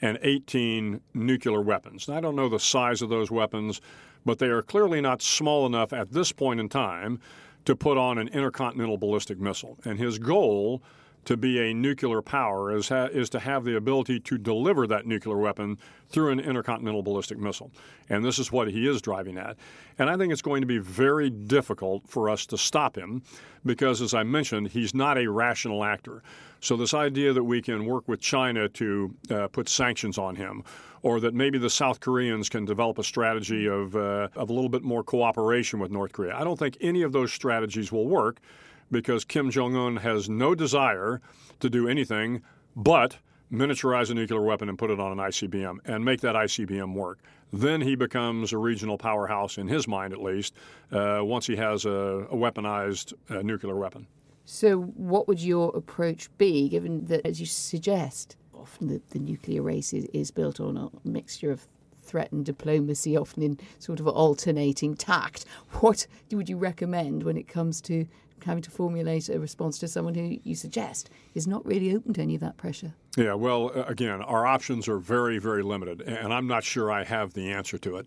and 0.00 0.18
18 0.22 1.00
nuclear 1.14 1.60
weapons. 1.60 2.08
I 2.08 2.20
don't 2.20 2.36
know 2.36 2.48
the 2.48 2.60
size 2.60 3.02
of 3.02 3.08
those 3.08 3.30
weapons, 3.30 3.80
but 4.24 4.38
they 4.38 4.48
are 4.48 4.62
clearly 4.62 5.00
not 5.00 5.22
small 5.22 5.66
enough 5.66 5.92
at 5.92 6.12
this 6.12 6.32
point 6.32 6.60
in 6.60 6.68
time 6.68 7.20
to 7.68 7.76
put 7.76 7.98
on 7.98 8.16
an 8.16 8.28
intercontinental 8.28 8.96
ballistic 8.96 9.38
missile. 9.38 9.76
And 9.84 9.98
his 9.98 10.18
goal 10.18 10.82
to 11.28 11.36
be 11.36 11.60
a 11.60 11.74
nuclear 11.74 12.22
power 12.22 12.74
is, 12.74 12.88
ha- 12.88 13.10
is 13.12 13.28
to 13.28 13.38
have 13.38 13.62
the 13.62 13.76
ability 13.76 14.18
to 14.18 14.38
deliver 14.38 14.86
that 14.86 15.04
nuclear 15.04 15.36
weapon 15.36 15.76
through 16.08 16.30
an 16.30 16.40
intercontinental 16.40 17.02
ballistic 17.02 17.36
missile. 17.36 17.70
And 18.08 18.24
this 18.24 18.38
is 18.38 18.50
what 18.50 18.68
he 18.68 18.88
is 18.88 19.02
driving 19.02 19.36
at. 19.36 19.58
And 19.98 20.08
I 20.08 20.16
think 20.16 20.32
it's 20.32 20.40
going 20.40 20.62
to 20.62 20.66
be 20.66 20.78
very 20.78 21.28
difficult 21.28 22.08
for 22.08 22.30
us 22.30 22.46
to 22.46 22.56
stop 22.56 22.96
him 22.96 23.20
because, 23.66 24.00
as 24.00 24.14
I 24.14 24.22
mentioned, 24.22 24.68
he's 24.68 24.94
not 24.94 25.18
a 25.18 25.30
rational 25.30 25.84
actor. 25.84 26.22
So, 26.60 26.78
this 26.78 26.94
idea 26.94 27.34
that 27.34 27.44
we 27.44 27.60
can 27.60 27.84
work 27.84 28.08
with 28.08 28.22
China 28.22 28.66
to 28.66 29.14
uh, 29.30 29.48
put 29.48 29.68
sanctions 29.68 30.16
on 30.16 30.34
him, 30.34 30.64
or 31.02 31.20
that 31.20 31.34
maybe 31.34 31.58
the 31.58 31.68
South 31.68 32.00
Koreans 32.00 32.48
can 32.48 32.64
develop 32.64 32.98
a 32.98 33.04
strategy 33.04 33.68
of, 33.68 33.94
uh, 33.94 34.28
of 34.34 34.48
a 34.48 34.52
little 34.54 34.70
bit 34.70 34.82
more 34.82 35.04
cooperation 35.04 35.78
with 35.78 35.90
North 35.90 36.12
Korea, 36.12 36.34
I 36.34 36.42
don't 36.42 36.58
think 36.58 36.78
any 36.80 37.02
of 37.02 37.12
those 37.12 37.34
strategies 37.34 37.92
will 37.92 38.08
work 38.08 38.40
because 38.90 39.24
Kim 39.24 39.50
Jong 39.50 39.76
un 39.76 39.96
has 39.96 40.28
no 40.28 40.54
desire 40.54 41.20
to 41.60 41.70
do 41.70 41.88
anything 41.88 42.42
but 42.74 43.18
miniaturize 43.52 44.10
a 44.10 44.14
nuclear 44.14 44.42
weapon 44.42 44.68
and 44.68 44.78
put 44.78 44.90
it 44.90 45.00
on 45.00 45.12
an 45.12 45.18
ICBM 45.18 45.78
and 45.84 46.04
make 46.04 46.20
that 46.20 46.34
ICBM 46.34 46.94
work. 46.94 47.18
Then 47.52 47.80
he 47.80 47.96
becomes 47.96 48.52
a 48.52 48.58
regional 48.58 48.98
powerhouse, 48.98 49.56
in 49.56 49.68
his 49.68 49.88
mind 49.88 50.12
at 50.12 50.22
least, 50.22 50.54
uh, 50.92 51.20
once 51.22 51.46
he 51.46 51.56
has 51.56 51.86
a, 51.86 52.26
a 52.30 52.36
weaponized 52.36 53.14
uh, 53.30 53.40
nuclear 53.42 53.74
weapon. 53.74 54.06
So, 54.44 54.80
what 54.80 55.28
would 55.28 55.40
your 55.40 55.74
approach 55.76 56.28
be, 56.38 56.68
given 56.68 57.06
that, 57.06 57.26
as 57.26 57.40
you 57.40 57.46
suggest, 57.46 58.36
often 58.54 58.88
the, 58.88 59.00
the 59.10 59.18
nuclear 59.18 59.62
race 59.62 59.92
is, 59.92 60.04
is 60.12 60.30
built 60.30 60.60
on 60.60 60.76
a 60.76 61.08
mixture 61.08 61.50
of 61.50 61.66
threat 62.02 62.32
and 62.32 62.44
diplomacy, 62.44 63.16
often 63.16 63.42
in 63.42 63.58
sort 63.78 64.00
of 64.00 64.08
alternating 64.08 64.94
tact? 64.94 65.44
What 65.80 66.06
would 66.30 66.48
you 66.48 66.56
recommend 66.56 67.22
when 67.22 67.36
it 67.36 67.48
comes 67.48 67.80
to 67.82 68.06
having 68.44 68.62
to 68.62 68.70
formulate 68.70 69.28
a 69.28 69.38
response 69.38 69.78
to 69.78 69.88
someone 69.88 70.14
who 70.14 70.38
you 70.42 70.54
suggest 70.54 71.10
is 71.34 71.46
not 71.46 71.64
really 71.66 71.94
open 71.94 72.12
to 72.14 72.22
any 72.22 72.34
of 72.34 72.40
that 72.40 72.56
pressure. 72.56 72.94
Yeah, 73.16 73.34
well, 73.34 73.70
again, 73.70 74.22
our 74.22 74.46
options 74.46 74.88
are 74.88 74.98
very, 74.98 75.38
very 75.38 75.62
limited, 75.62 76.02
and 76.02 76.32
I'm 76.32 76.46
not 76.46 76.64
sure 76.64 76.90
I 76.90 77.04
have 77.04 77.34
the 77.34 77.50
answer 77.50 77.78
to 77.78 77.96
it. 77.96 78.06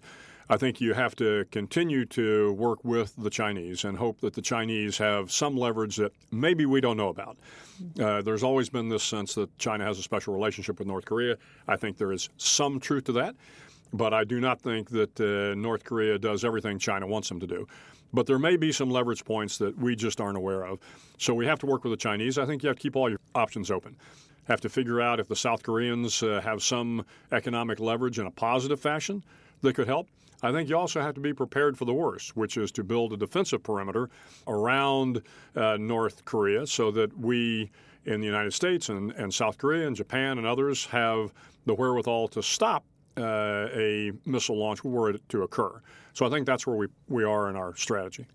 I 0.50 0.58
think 0.58 0.82
you 0.82 0.94
have 0.94 1.16
to 1.16 1.46
continue 1.52 2.06
to 2.08 2.52
work 2.54 2.84
with 2.84 3.14
the 3.18 3.30
Chinese 3.30 3.86
and 3.86 3.98
hope 3.98 4.20
that 4.20 4.34
the 4.34 4.42
Chinese 4.42 4.98
have 4.98 5.32
some 5.32 5.56
leverage 5.56 5.96
that 5.96 6.12
maybe 6.30 6.66
we 6.66 6.82
don't 6.82 6.98
know 6.98 7.08
about. 7.08 7.38
Uh, 7.98 8.22
there's 8.22 8.44
always 8.44 8.70
been 8.70 8.90
this 8.90 9.04
sense 9.04 9.34
that 9.36 9.58
China 9.58 9.86
has 9.86 9.98
a 9.98 10.04
special 10.04 10.34
relationship 10.34 10.78
with 10.78 10.90
North 10.90 11.06
Korea. 11.06 11.38
I 11.70 11.78
think 11.78 11.98
there 11.98 12.12
is 12.12 12.30
some 12.36 12.82
truth 12.82 13.06
to 13.06 13.14
that, 13.14 13.36
but 13.94 14.14
I 14.14 14.26
do 14.26 14.42
not 14.42 14.60
think 14.60 14.90
that 14.90 15.20
uh, 15.22 15.56
North 15.56 15.86
Korea 15.86 16.20
does 16.20 16.44
everything 16.44 16.80
China 16.80 17.08
wants 17.08 17.30
them 17.30 17.40
to 17.40 17.48
do. 17.48 17.66
But 18.14 18.26
there 18.26 18.40
may 18.40 18.58
be 18.58 18.72
some 18.72 18.90
leverage 18.90 19.24
points 19.24 19.58
that 19.60 19.78
we 19.78 19.96
just 19.96 20.20
aren't 20.20 20.38
aware 20.38 20.64
of. 20.64 20.80
So 21.18 21.34
we 21.34 21.46
have 21.46 21.60
to 21.60 21.66
work 21.66 21.84
with 21.84 21.92
the 21.92 21.98
Chinese. 21.98 22.38
I 22.38 22.46
think 22.46 22.64
you 22.64 22.68
have 22.68 22.78
to 22.78 22.82
keep 22.82 22.96
all 22.96 23.10
your 23.10 23.20
options 23.36 23.72
open. 23.72 23.96
Have 24.46 24.62
to 24.62 24.70
figure 24.70 25.00
out 25.00 25.20
if 25.20 25.28
the 25.28 25.36
South 25.36 25.64
Koreans 25.64 26.22
uh, 26.24 26.42
have 26.44 26.62
some 26.62 27.06
economic 27.32 27.80
leverage 27.80 28.20
in 28.20 28.26
a 28.26 28.32
positive 28.32 28.80
fashion 28.80 29.24
that 29.62 29.76
could 29.76 29.88
help. 29.88 30.08
I 30.44 30.52
think 30.52 30.70
you 30.70 30.78
also 30.78 31.02
have 31.02 31.14
to 31.16 31.22
be 31.22 31.34
prepared 31.34 31.78
for 31.78 31.86
the 31.86 31.94
worst, 31.94 32.36
which 32.36 32.58
is 32.58 32.72
to 32.74 32.84
build 32.84 33.14
a 33.14 33.18
defensive 33.18 33.62
perimeter 33.62 34.10
around 34.48 35.22
uh, 35.56 35.78
North 35.80 36.26
Korea 36.26 36.66
so 36.66 36.90
that 36.92 37.16
we 37.18 37.70
in 38.06 38.20
the 38.20 38.26
United 38.26 38.54
States 38.54 38.90
and, 38.90 39.12
and 39.12 39.32
South 39.32 39.60
Korea 39.60 39.86
and 39.86 39.96
Japan 39.96 40.40
and 40.40 40.48
others 40.48 40.86
have 40.88 41.32
the 41.68 41.76
wherewithal 41.76 42.28
to 42.30 42.42
stop 42.42 42.84
Uh, 43.18 43.68
a 43.74 44.12
missile 44.26 44.58
launch 44.58 44.84
were 44.84 45.10
it 45.10 45.30
to 45.30 45.44
occur. 45.44 45.82
So 46.14 46.26
I 46.26 46.30
think 46.30 46.46
that's 46.46 46.66
where 46.66 46.76
we, 46.76 46.88
we 47.10 47.24
are 47.24 47.50
in 47.50 47.56
our 47.56 47.76
strategy. 47.76 48.26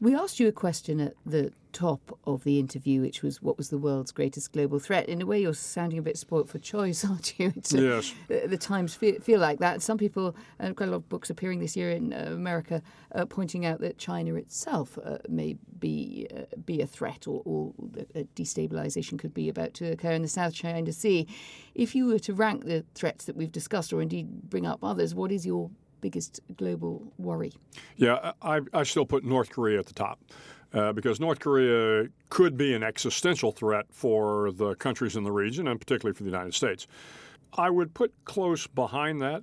We 0.00 0.14
asked 0.14 0.40
you 0.40 0.48
a 0.48 0.52
question 0.52 0.98
at 0.98 1.14
the 1.26 1.52
top 1.72 2.18
of 2.24 2.42
the 2.44 2.58
interview, 2.58 3.02
which 3.02 3.22
was 3.22 3.42
what 3.42 3.58
was 3.58 3.68
the 3.68 3.76
world's 3.76 4.12
greatest 4.12 4.50
global 4.52 4.78
threat. 4.78 5.08
In 5.10 5.20
a 5.20 5.26
way, 5.26 5.42
you're 5.42 5.52
sounding 5.52 5.98
a 5.98 6.02
bit 6.02 6.16
spoilt 6.16 6.48
for 6.48 6.58
choice, 6.58 7.04
aren't 7.08 7.38
you? 7.38 7.52
It's 7.54 7.74
uh, 7.74 7.78
yes. 7.78 8.14
A, 8.30 8.46
the 8.46 8.56
Times 8.56 8.94
feel, 8.94 9.20
feel, 9.20 9.40
like 9.40 9.58
that. 9.58 9.82
Some 9.82 9.98
people, 9.98 10.34
and 10.58 10.74
quite 10.74 10.88
a 10.88 10.92
lot 10.92 10.98
of 10.98 11.08
books 11.10 11.28
appearing 11.28 11.60
this 11.60 11.76
year 11.76 11.90
in 11.90 12.14
uh, 12.14 12.30
America, 12.32 12.80
uh, 13.14 13.26
pointing 13.26 13.66
out 13.66 13.80
that 13.80 13.98
China 13.98 14.36
itself 14.36 14.98
uh, 15.04 15.18
may 15.28 15.56
be 15.78 16.26
uh, 16.34 16.44
be 16.64 16.80
a 16.80 16.86
threat, 16.86 17.26
or, 17.26 17.42
or 17.44 17.74
a 18.14 18.24
destabilization 18.36 19.18
could 19.18 19.34
be 19.34 19.50
about 19.50 19.74
to 19.74 19.92
occur 19.92 20.12
in 20.12 20.22
the 20.22 20.28
South 20.28 20.54
China 20.54 20.92
Sea. 20.92 21.26
If 21.74 21.94
you 21.94 22.06
were 22.06 22.18
to 22.20 22.32
rank 22.32 22.64
the 22.64 22.86
threats 22.94 23.26
that 23.26 23.36
we've 23.36 23.52
discussed, 23.52 23.92
or 23.92 24.00
indeed 24.00 24.48
bring 24.48 24.64
up 24.64 24.82
others, 24.82 25.14
what 25.14 25.30
is 25.30 25.44
your 25.44 25.70
biggest 26.00 26.40
global 26.56 27.12
worry? 27.18 27.52
Yeah, 27.96 28.32
I, 28.42 28.60
I 28.72 28.82
still 28.82 29.06
put 29.06 29.24
North 29.24 29.50
Korea 29.50 29.78
at 29.78 29.86
the 29.86 29.94
top. 29.94 30.20
Uh, 30.72 30.92
because 30.92 31.18
North 31.18 31.40
Korea 31.40 32.08
could 32.28 32.56
be 32.56 32.74
an 32.74 32.84
existential 32.84 33.50
threat 33.50 33.86
for 33.90 34.52
the 34.52 34.76
countries 34.76 35.16
in 35.16 35.24
the 35.24 35.32
region 35.32 35.66
and 35.66 35.80
particularly 35.80 36.14
for 36.14 36.22
the 36.22 36.30
United 36.30 36.54
States. 36.54 36.86
I 37.54 37.70
would 37.70 37.92
put 37.92 38.12
close 38.24 38.68
behind 38.68 39.20
that 39.20 39.42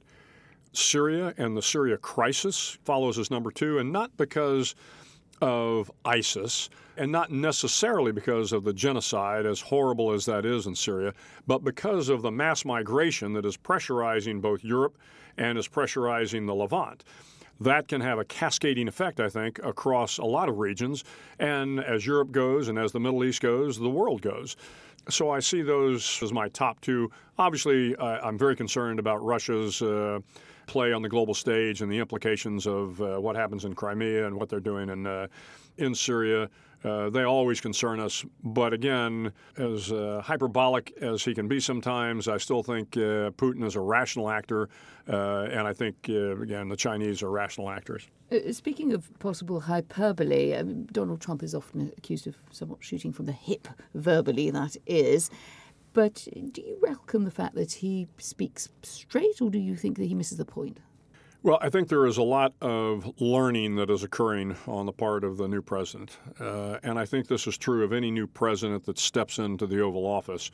Syria 0.71 1.33
and 1.37 1.57
the 1.57 1.61
Syria 1.61 1.97
crisis 1.97 2.77
follows 2.85 3.17
as 3.17 3.31
number 3.31 3.51
two, 3.51 3.79
and 3.79 3.91
not 3.91 4.15
because 4.15 4.75
of 5.41 5.91
ISIS, 6.05 6.69
and 6.97 7.11
not 7.11 7.31
necessarily 7.31 8.11
because 8.11 8.51
of 8.51 8.63
the 8.63 8.73
genocide, 8.73 9.45
as 9.45 9.61
horrible 9.61 10.11
as 10.11 10.25
that 10.25 10.45
is 10.45 10.65
in 10.65 10.75
Syria, 10.75 11.13
but 11.45 11.63
because 11.63 12.09
of 12.09 12.21
the 12.21 12.31
mass 12.31 12.65
migration 12.65 13.33
that 13.33 13.45
is 13.45 13.57
pressurizing 13.57 14.41
both 14.41 14.63
Europe 14.63 14.97
and 15.37 15.57
is 15.57 15.67
pressurizing 15.67 16.45
the 16.45 16.55
Levant. 16.55 17.03
That 17.59 17.87
can 17.87 18.01
have 18.01 18.19
a 18.19 18.25
cascading 18.25 18.87
effect, 18.87 19.19
I 19.19 19.29
think, 19.29 19.59
across 19.63 20.19
a 20.19 20.25
lot 20.25 20.47
of 20.47 20.59
regions. 20.59 21.03
And 21.39 21.79
as 21.79 22.05
Europe 22.05 22.31
goes 22.31 22.67
and 22.67 22.77
as 22.77 22.91
the 22.91 22.99
Middle 22.99 23.23
East 23.23 23.41
goes, 23.41 23.79
the 23.79 23.89
world 23.89 24.21
goes. 24.21 24.55
So 25.09 25.31
I 25.31 25.39
see 25.39 25.61
those 25.61 26.21
as 26.21 26.31
my 26.31 26.49
top 26.49 26.81
two. 26.81 27.09
Obviously, 27.39 27.97
I'm 27.99 28.37
very 28.37 28.55
concerned 28.55 28.99
about 28.99 29.23
Russia's. 29.23 29.81
Uh, 29.81 30.19
play 30.67 30.91
on 30.91 31.01
the 31.01 31.09
global 31.09 31.33
stage 31.33 31.81
and 31.81 31.91
the 31.91 31.97
implications 31.97 32.67
of 32.67 33.01
uh, 33.01 33.17
what 33.17 33.35
happens 33.35 33.65
in 33.65 33.73
Crimea 33.73 34.27
and 34.27 34.35
what 34.35 34.49
they're 34.49 34.59
doing 34.59 34.89
in 34.89 35.07
uh, 35.07 35.27
in 35.77 35.95
Syria. 35.95 36.49
Uh, 36.87 37.09
they 37.09 37.23
always 37.23 37.59
concern 37.59 37.99
us. 37.99 38.23
But 38.43 38.73
again, 38.73 39.33
as 39.57 39.91
uh, 39.91 40.21
hyperbolic 40.23 40.93
as 41.01 41.23
he 41.23 41.33
can 41.33 41.47
be 41.47 41.59
sometimes, 41.59 42.27
I 42.27 42.37
still 42.37 42.63
think 42.63 42.95
uh, 42.95 43.31
Putin 43.31 43.63
is 43.65 43.75
a 43.75 43.81
rational 43.81 44.29
actor. 44.29 44.69
Uh, 45.09 45.43
and 45.51 45.67
I 45.67 45.73
think, 45.73 45.95
uh, 46.09 46.37
again, 46.41 46.69
the 46.69 46.75
Chinese 46.75 47.23
are 47.23 47.31
rational 47.31 47.69
actors. 47.69 48.07
Speaking 48.51 48.91
of 48.93 49.17
possible 49.19 49.61
hyperbole, 49.61 50.55
I 50.55 50.63
mean, 50.63 50.87
Donald 50.91 51.21
Trump 51.21 51.43
is 51.43 51.55
often 51.55 51.93
accused 51.97 52.27
of 52.27 52.35
somewhat 52.51 52.83
shooting 52.83 53.13
from 53.13 53.25
the 53.25 53.31
hip, 53.31 53.67
verbally, 53.93 54.49
that 54.51 54.75
is. 54.85 55.29
But 55.93 56.27
do 56.51 56.61
you 56.61 56.77
welcome 56.81 57.23
the 57.23 57.31
fact 57.31 57.55
that 57.55 57.71
he 57.71 58.07
speaks 58.17 58.69
straight, 58.83 59.41
or 59.41 59.49
do 59.49 59.57
you 59.57 59.75
think 59.75 59.97
that 59.97 60.05
he 60.05 60.13
misses 60.13 60.37
the 60.37 60.45
point? 60.45 60.79
Well, 61.47 61.59
I 61.61 61.69
think 61.69 61.87
there 61.87 62.05
is 62.05 62.17
a 62.17 62.23
lot 62.23 62.53
of 62.59 63.09
learning 63.21 63.77
that 63.77 63.89
is 63.89 64.03
occurring 64.03 64.57
on 64.67 64.85
the 64.85 64.91
part 64.91 65.23
of 65.23 65.37
the 65.37 65.47
new 65.47 65.61
president. 65.61 66.17
Uh, 66.41 66.77
and 66.83 66.99
I 66.99 67.05
think 67.05 67.29
this 67.29 67.47
is 67.47 67.57
true 67.57 67.85
of 67.85 67.93
any 67.93 68.11
new 68.11 68.27
president 68.27 68.83
that 68.83 68.99
steps 68.99 69.39
into 69.39 69.65
the 69.65 69.79
Oval 69.79 70.05
Office. 70.05 70.51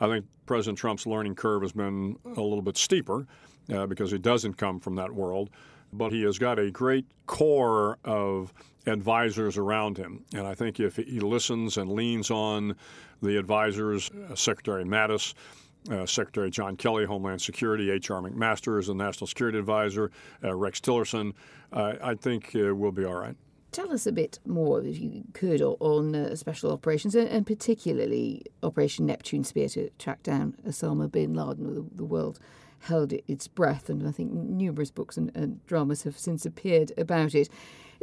I 0.00 0.08
think 0.08 0.26
President 0.46 0.78
Trump's 0.78 1.06
learning 1.06 1.36
curve 1.36 1.62
has 1.62 1.70
been 1.70 2.18
a 2.24 2.40
little 2.40 2.60
bit 2.60 2.76
steeper 2.76 3.24
uh, 3.72 3.86
because 3.86 4.10
he 4.10 4.18
doesn't 4.18 4.54
come 4.54 4.80
from 4.80 4.96
that 4.96 5.12
world. 5.12 5.48
But 5.92 6.10
he 6.10 6.22
has 6.22 6.40
got 6.40 6.58
a 6.58 6.72
great 6.72 7.06
core 7.26 7.98
of 8.04 8.52
advisors 8.88 9.56
around 9.56 9.96
him. 9.96 10.24
And 10.34 10.44
I 10.44 10.56
think 10.56 10.80
if 10.80 10.96
he 10.96 11.20
listens 11.20 11.76
and 11.76 11.92
leans 11.92 12.32
on 12.32 12.74
the 13.22 13.36
advisors, 13.36 14.10
uh, 14.10 14.34
Secretary 14.34 14.82
Mattis, 14.82 15.34
uh, 15.90 16.06
Secretary 16.06 16.50
John 16.50 16.76
Kelly, 16.76 17.04
Homeland 17.04 17.40
Security, 17.40 17.90
H.R. 17.90 18.20
McMaster 18.22 18.78
is 18.78 18.86
the 18.86 18.94
National 18.94 19.26
Security 19.26 19.58
Advisor, 19.58 20.10
uh, 20.42 20.54
Rex 20.54 20.80
Tillerson. 20.80 21.32
I 21.72 22.14
think 22.14 22.54
uh, 22.54 22.74
we'll 22.74 22.92
be 22.92 23.04
all 23.04 23.14
right. 23.14 23.34
Tell 23.72 23.90
us 23.90 24.06
a 24.06 24.12
bit 24.12 24.38
more, 24.44 24.82
if 24.82 25.00
you 25.00 25.24
could, 25.32 25.62
on 25.62 26.14
uh, 26.14 26.36
special 26.36 26.70
operations 26.72 27.14
and, 27.14 27.26
and, 27.26 27.46
particularly 27.46 28.44
Operation 28.62 29.06
Neptune 29.06 29.44
Spear 29.44 29.68
to 29.70 29.88
track 29.98 30.22
down 30.22 30.54
Osama 30.68 31.10
bin 31.10 31.32
Laden. 31.32 31.74
The, 31.74 31.96
the 31.96 32.04
world 32.04 32.38
held 32.80 33.14
its 33.26 33.48
breath, 33.48 33.88
and 33.88 34.06
I 34.06 34.12
think 34.12 34.30
numerous 34.30 34.90
books 34.90 35.16
and, 35.16 35.34
and 35.34 35.64
dramas 35.64 36.02
have 36.02 36.18
since 36.18 36.44
appeared 36.44 36.92
about 36.98 37.34
it. 37.34 37.48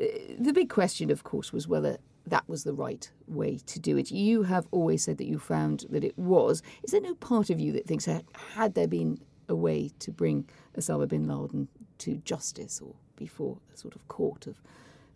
Uh, 0.02 0.06
the 0.40 0.54
big 0.54 0.70
question, 0.70 1.12
of 1.12 1.24
course, 1.24 1.54
was 1.54 1.68
whether 1.68 2.00
that 2.28 2.48
was 2.48 2.64
the 2.64 2.74
right 2.74 3.10
way 3.28 3.60
to 3.66 3.80
do 3.80 3.98
it. 3.98 4.12
You 4.12 4.44
have 4.44 4.68
always 4.72 5.04
said 5.04 5.18
that 5.18 5.28
you 5.28 5.40
found 5.40 5.86
that 5.90 6.04
it 6.04 6.18
was. 6.18 6.62
Is 6.84 6.92
there 6.92 7.02
no 7.02 7.16
part 7.16 7.50
of 7.50 7.60
you 7.60 7.72
that 7.74 7.88
thinks 7.88 8.06
that 8.06 8.26
had 8.56 8.76
there 8.76 8.88
been 8.88 9.20
a 9.48 9.56
way 9.56 9.92
to 10.00 10.12
bring 10.12 10.48
Osama 10.78 11.08
bin 11.08 11.28
Laden 11.28 11.68
to 12.00 12.16
justice 12.18 12.82
or 12.82 12.94
before 13.16 13.58
a 13.74 13.78
sort 13.78 13.96
of 13.96 14.08
court 14.08 14.48
of, 14.48 14.62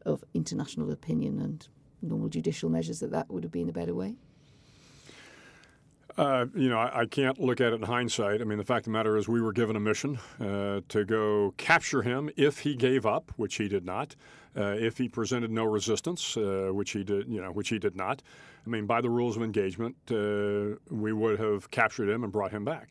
of 0.05 0.23
international 0.33 0.91
opinion 0.91 1.39
and 1.39 1.67
normal 2.01 2.29
judicial 2.29 2.69
measures, 2.69 2.99
that 2.99 3.11
that 3.11 3.29
would 3.31 3.43
have 3.43 3.51
been 3.51 3.69
a 3.69 3.73
better 3.73 3.93
way? 3.93 4.15
Uh, 6.17 6.45
you 6.53 6.69
know, 6.69 6.77
I, 6.77 7.01
I, 7.01 7.05
can't 7.07 7.39
look 7.39 7.59
at 7.59 7.73
it 7.73 7.75
in 7.75 7.81
hindsight. 7.81 8.39
I 8.39 8.43
mean, 8.43 8.59
the 8.59 8.63
fact 8.63 8.81
of 8.81 8.85
the 8.85 8.91
matter 8.91 9.17
is, 9.17 9.27
we 9.27 9.41
were 9.41 9.51
given 9.51 9.75
a 9.75 9.79
mission 9.79 10.19
uh, 10.39 10.81
to 10.89 11.05
go 11.05 11.55
capture 11.57 12.03
him 12.03 12.29
if 12.37 12.59
he 12.59 12.75
gave 12.75 13.07
up, 13.07 13.31
which 13.35 13.55
he 13.55 13.67
did 13.67 13.83
not. 13.83 14.15
Uh, 14.55 14.75
if 14.77 14.97
he 14.97 15.09
presented 15.09 15.49
no 15.49 15.63
resistance, 15.63 16.37
uh, 16.37 16.69
which 16.71 16.91
he 16.91 17.03
did, 17.03 17.27
you 17.27 17.41
know, 17.41 17.51
which 17.51 17.69
he 17.69 17.79
did 17.79 17.95
not. 17.95 18.21
I 18.65 18.69
mean, 18.69 18.85
by 18.85 19.01
the 19.01 19.09
rules 19.09 19.35
of 19.35 19.41
engagement, 19.41 19.95
uh, 20.11 20.77
we 20.89 21.11
would 21.11 21.39
have 21.39 21.71
captured 21.71 22.07
him 22.07 22.23
and 22.23 22.31
brought 22.31 22.51
him 22.51 22.63
back. 22.63 22.89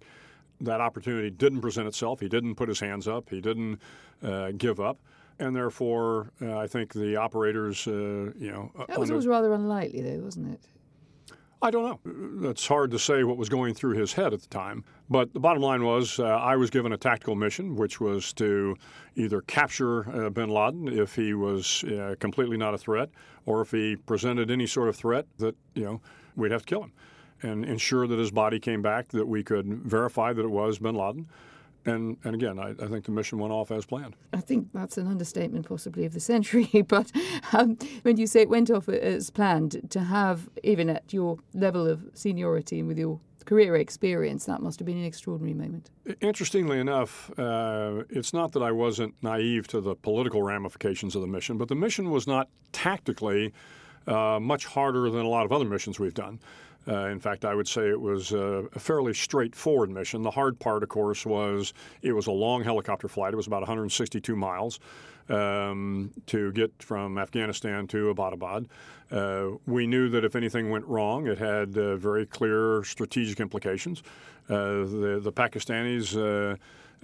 That 0.61 0.81
opportunity 0.81 1.31
didn't 1.31 1.61
present 1.61 1.87
itself. 1.87 2.21
He 2.21 2.29
didn't 2.29 2.57
put 2.57 2.69
his 2.69 2.81
hands 2.81 3.07
up. 3.07 3.31
He 3.31 3.41
didn't 3.41 3.81
uh, 4.23 4.53
give 4.57 4.81
up 4.81 4.99
and 5.39 5.57
therefore, 5.57 6.31
uh, 6.41 6.57
I 6.57 6.67
think 6.67 6.93
the 6.93 7.17
operators, 7.17 7.87
uh, 7.87 7.91
you 7.91 8.53
know, 8.53 8.71
that 8.89 8.99
was, 8.99 9.11
was 9.11 9.27
rather 9.27 9.53
unlikely, 9.53 10.03
though, 10.03 10.23
wasn't 10.23 10.55
it? 10.55 10.61
I 11.65 11.71
don't 11.71 12.05
know. 12.05 12.51
It's 12.51 12.67
hard 12.67 12.91
to 12.91 12.99
say 12.99 13.23
what 13.23 13.37
was 13.37 13.49
going 13.49 13.75
through 13.75 13.97
his 13.97 14.13
head 14.15 14.35
at 14.35 14.43
the 14.43 14.49
time. 14.49 14.85
But 15.09 15.33
the 15.33 15.39
bottom 15.39 15.63
line 15.63 15.85
was 15.85 16.19
uh, 16.19 16.25
I 16.25 16.57
was 16.57 16.71
given 16.71 16.93
a 16.93 16.97
tactical 16.97 17.37
mission, 17.37 17.77
which 17.77 18.01
was 18.01 18.33
to 18.35 18.77
either 19.15 19.43
capture 19.43 20.11
uh, 20.11 20.31
bin 20.31 20.49
Laden 20.49 20.89
if 20.89 21.15
he 21.15 21.35
was 21.35 21.85
uh, 21.85 22.17
completely 22.19 22.57
not 22.57 22.75
a 22.75 22.79
threat, 22.79 23.11
or 23.47 23.61
if 23.61 23.71
he 23.71 23.95
presented 23.95 24.51
any 24.51 24.67
sort 24.67 24.89
of 24.89 24.97
threat 24.97 25.27
that, 25.39 25.55
you 25.75 25.85
know, 25.85 26.01
we'd 26.35 26.51
have 26.51 26.63
to 26.63 26.67
kill 26.67 26.83
him 26.83 26.93
and 27.43 27.65
ensure 27.65 28.09
that 28.09 28.19
his 28.19 28.33
body 28.33 28.59
came 28.59 28.83
back, 28.83 29.09
that 29.09 29.27
we 29.27 29.45
could 29.45 29.67
verify 29.85 30.33
that 30.33 30.43
it 30.43 30.51
was 30.51 30.81
bin 30.81 30.97
Laden. 30.97 31.29
And, 31.85 32.17
and 32.25 32.35
again, 32.35 32.59
I, 32.59 32.71
I, 32.71 32.87
think 32.87 33.07
the 33.07 33.11
mission 33.11 33.39
went 33.39 33.53
off 33.53 33.73
as 33.73 33.85
planned. 33.85 34.15
I 34.33 34.41
think 34.41 34.73
that's 34.73 34.99
an 34.99 35.09
understatement, 35.09 35.67
possibly 35.67 36.05
of 36.05 36.13
the 36.13 36.21
century. 36.33 36.69
But 36.89 37.11
um, 37.53 37.79
when 38.03 38.19
you 38.19 38.27
say 38.27 38.43
it 38.43 38.49
went 38.49 38.71
off 38.71 38.89
as 38.89 39.31
planned, 39.31 39.91
to 39.91 40.01
have, 40.01 40.49
even 40.63 40.91
at 40.91 41.13
your 41.13 41.39
level 41.55 41.89
of 41.89 42.05
seniority 42.15 42.81
and 42.81 42.89
with 42.89 42.99
your 42.99 43.21
career 43.45 43.77
experience, 43.77 44.45
that 44.45 44.61
must 44.61 44.79
have 44.79 44.87
been 44.87 44.99
an 44.99 45.05
extraordinary 45.05 45.55
moment. 45.55 45.91
Interestingly 46.21 46.79
enough, 46.79 47.31
uh, 47.39 48.05
it's 48.11 48.33
not 48.33 48.53
that 48.53 48.63
I 48.63 48.73
wasn't 48.73 49.15
naive 49.23 49.67
to 49.69 49.81
the 49.81 49.95
political 49.95 50.43
ramifications 50.43 51.15
of 51.15 51.23
the 51.23 51.29
mission, 51.29 51.59
but 51.59 51.69
the 51.69 51.75
mission 51.75 52.11
was 52.11 52.27
not 52.27 52.49
tactically 52.73 53.53
uh, 54.07 54.39
much 54.41 54.67
harder 54.67 55.11
than 55.11 55.25
a 55.25 55.29
lot 55.29 55.45
of 55.45 55.53
other 55.53 55.65
missions 55.65 55.99
we've 55.99 56.15
done. 56.15 56.41
Uh, 56.89 57.07
in 57.07 57.21
fact, 57.21 57.45
I 57.45 57.55
would 57.55 57.69
say 57.69 57.89
it 57.89 58.01
was 58.01 58.33
a, 58.33 58.65
a, 58.75 58.79
fairly 58.79 59.15
straightforward 59.15 59.91
mission. 59.91 60.23
The 60.23 60.33
hard 60.33 60.59
part, 60.59 60.83
of 60.83 60.89
course, 60.89 61.25
was 61.25 61.73
it 62.03 62.13
was 62.13 62.27
a 62.27 62.33
long 62.33 62.65
helicopter 62.65 63.07
flight. 63.09 63.33
It 63.33 63.37
was 63.37 63.47
about 63.47 63.61
162 63.61 64.35
miles 64.35 64.81
um, 65.29 66.11
to 66.27 66.51
get 66.53 66.73
from 66.83 67.19
Afghanistan 67.19 67.87
to 67.89 68.13
Abbottabad. 68.13 68.67
Uh, 69.11 69.59
we 69.67 69.87
knew 69.87 70.09
that 70.09 70.25
if 70.25 70.35
anything 70.35 70.71
went 70.71 70.87
wrong, 70.87 71.27
it 71.27 71.39
had 71.39 71.77
uh, 71.77 71.97
very 71.97 72.27
clear 72.27 72.83
strategic 72.83 73.39
implications. 73.41 74.03
Uh, 74.49 74.85
the, 74.85 75.21
the 75.23 75.33
Pakistanis 75.33 76.17
uh, 76.17 76.57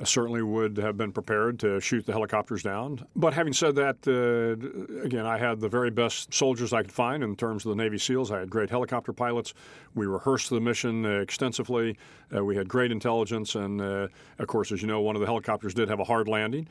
certainly 0.04 0.42
would 0.42 0.76
have 0.76 0.96
been 0.96 1.12
prepared 1.12 1.58
to 1.60 1.80
shoot 1.80 2.06
the 2.06 2.12
helicopters 2.12 2.62
down. 2.62 3.04
But 3.16 3.34
having 3.34 3.52
said 3.52 3.74
that, 3.76 3.96
uh, 4.06 5.02
again, 5.04 5.26
I 5.26 5.38
had 5.38 5.60
the 5.60 5.68
very 5.68 5.90
best 5.90 6.32
soldiers 6.32 6.72
I 6.72 6.82
could 6.82 6.92
find 6.92 7.22
in 7.22 7.34
terms 7.34 7.66
of 7.66 7.70
the 7.70 7.82
Navy 7.82 7.98
SEALs. 7.98 8.30
I 8.30 8.38
had 8.38 8.50
great 8.50 8.70
helicopter 8.70 9.12
pilots. 9.12 9.54
We 9.94 10.06
rehearsed 10.06 10.50
the 10.50 10.60
mission 10.60 11.04
uh, 11.04 11.20
extensively. 11.20 11.96
Uh, 12.34 12.44
we 12.44 12.54
had 12.56 12.68
great 12.68 12.92
intelligence. 12.92 13.54
And 13.54 13.80
uh, 13.80 14.08
of 14.38 14.46
course, 14.46 14.70
as 14.70 14.82
you 14.82 14.88
know, 14.88 15.00
one 15.00 15.16
of 15.16 15.20
the 15.20 15.26
helicopters 15.26 15.74
did 15.74 15.88
have 15.88 16.00
a 16.00 16.04
hard 16.04 16.28
landing, 16.28 16.68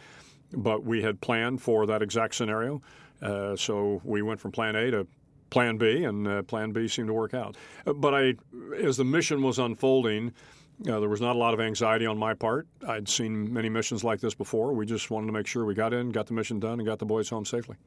but 0.53 0.84
we 0.84 1.01
had 1.01 1.19
planned 1.19 1.62
for 1.62 1.86
that 1.86 2.01
exact 2.01 2.36
scenario. 2.36 2.81
Uh, 3.22 3.55
so 3.55 4.01
we 4.03 4.22
went 4.22 4.39
from 4.39 4.51
plan 4.51 4.75
A 4.75 4.91
to 4.91 5.07
plan 5.50 5.77
B, 5.77 6.03
and 6.03 6.27
uh, 6.27 6.43
plan 6.43 6.72
B 6.72 6.88
seemed 6.88 7.07
to 7.07 7.13
work 7.13 7.34
out. 7.34 7.55
But 7.86 8.13
I, 8.13 8.36
as 8.81 8.98
the 8.98 9.05
mission 9.05 9.41
was 9.41 9.60
unfolding, 9.60 10.34
uh, 10.81 11.00
there 11.00 11.10
was 11.10 11.22
not 11.22 11.36
a 11.36 11.39
lot 11.39 11.53
of 11.53 11.60
anxiety 11.60 12.05
on 12.05 12.17
my 12.17 12.34
part. 12.34 12.67
I'd 12.88 13.10
seen 13.10 13.51
many 13.51 13.69
missions 13.69 14.03
like 14.03 14.19
this 14.19 14.34
before. 14.36 14.74
We 14.74 14.86
just 14.86 15.10
wanted 15.10 15.27
to 15.27 15.34
make 15.34 15.48
sure 15.48 15.65
we 15.65 15.74
got 15.74 15.93
in, 15.93 16.10
got 16.12 16.27
the 16.27 16.34
mission 16.34 16.60
done, 16.60 16.79
and 16.79 16.86
got 16.86 17.00
the 17.00 17.05
boys 17.05 17.29
home 17.29 17.46
safely. 17.46 17.77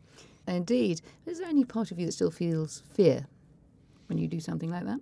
Indeed. 0.47 1.01
Is 1.27 1.39
there 1.39 1.49
any 1.49 1.65
part 1.65 1.93
of 1.93 1.99
you 1.99 2.07
that 2.07 2.13
still 2.13 2.31
feels 2.31 2.83
fear 2.93 3.27
when 4.09 4.19
you 4.19 4.27
do 4.27 4.41
something 4.41 4.71
like 4.71 4.85
that? 4.87 5.01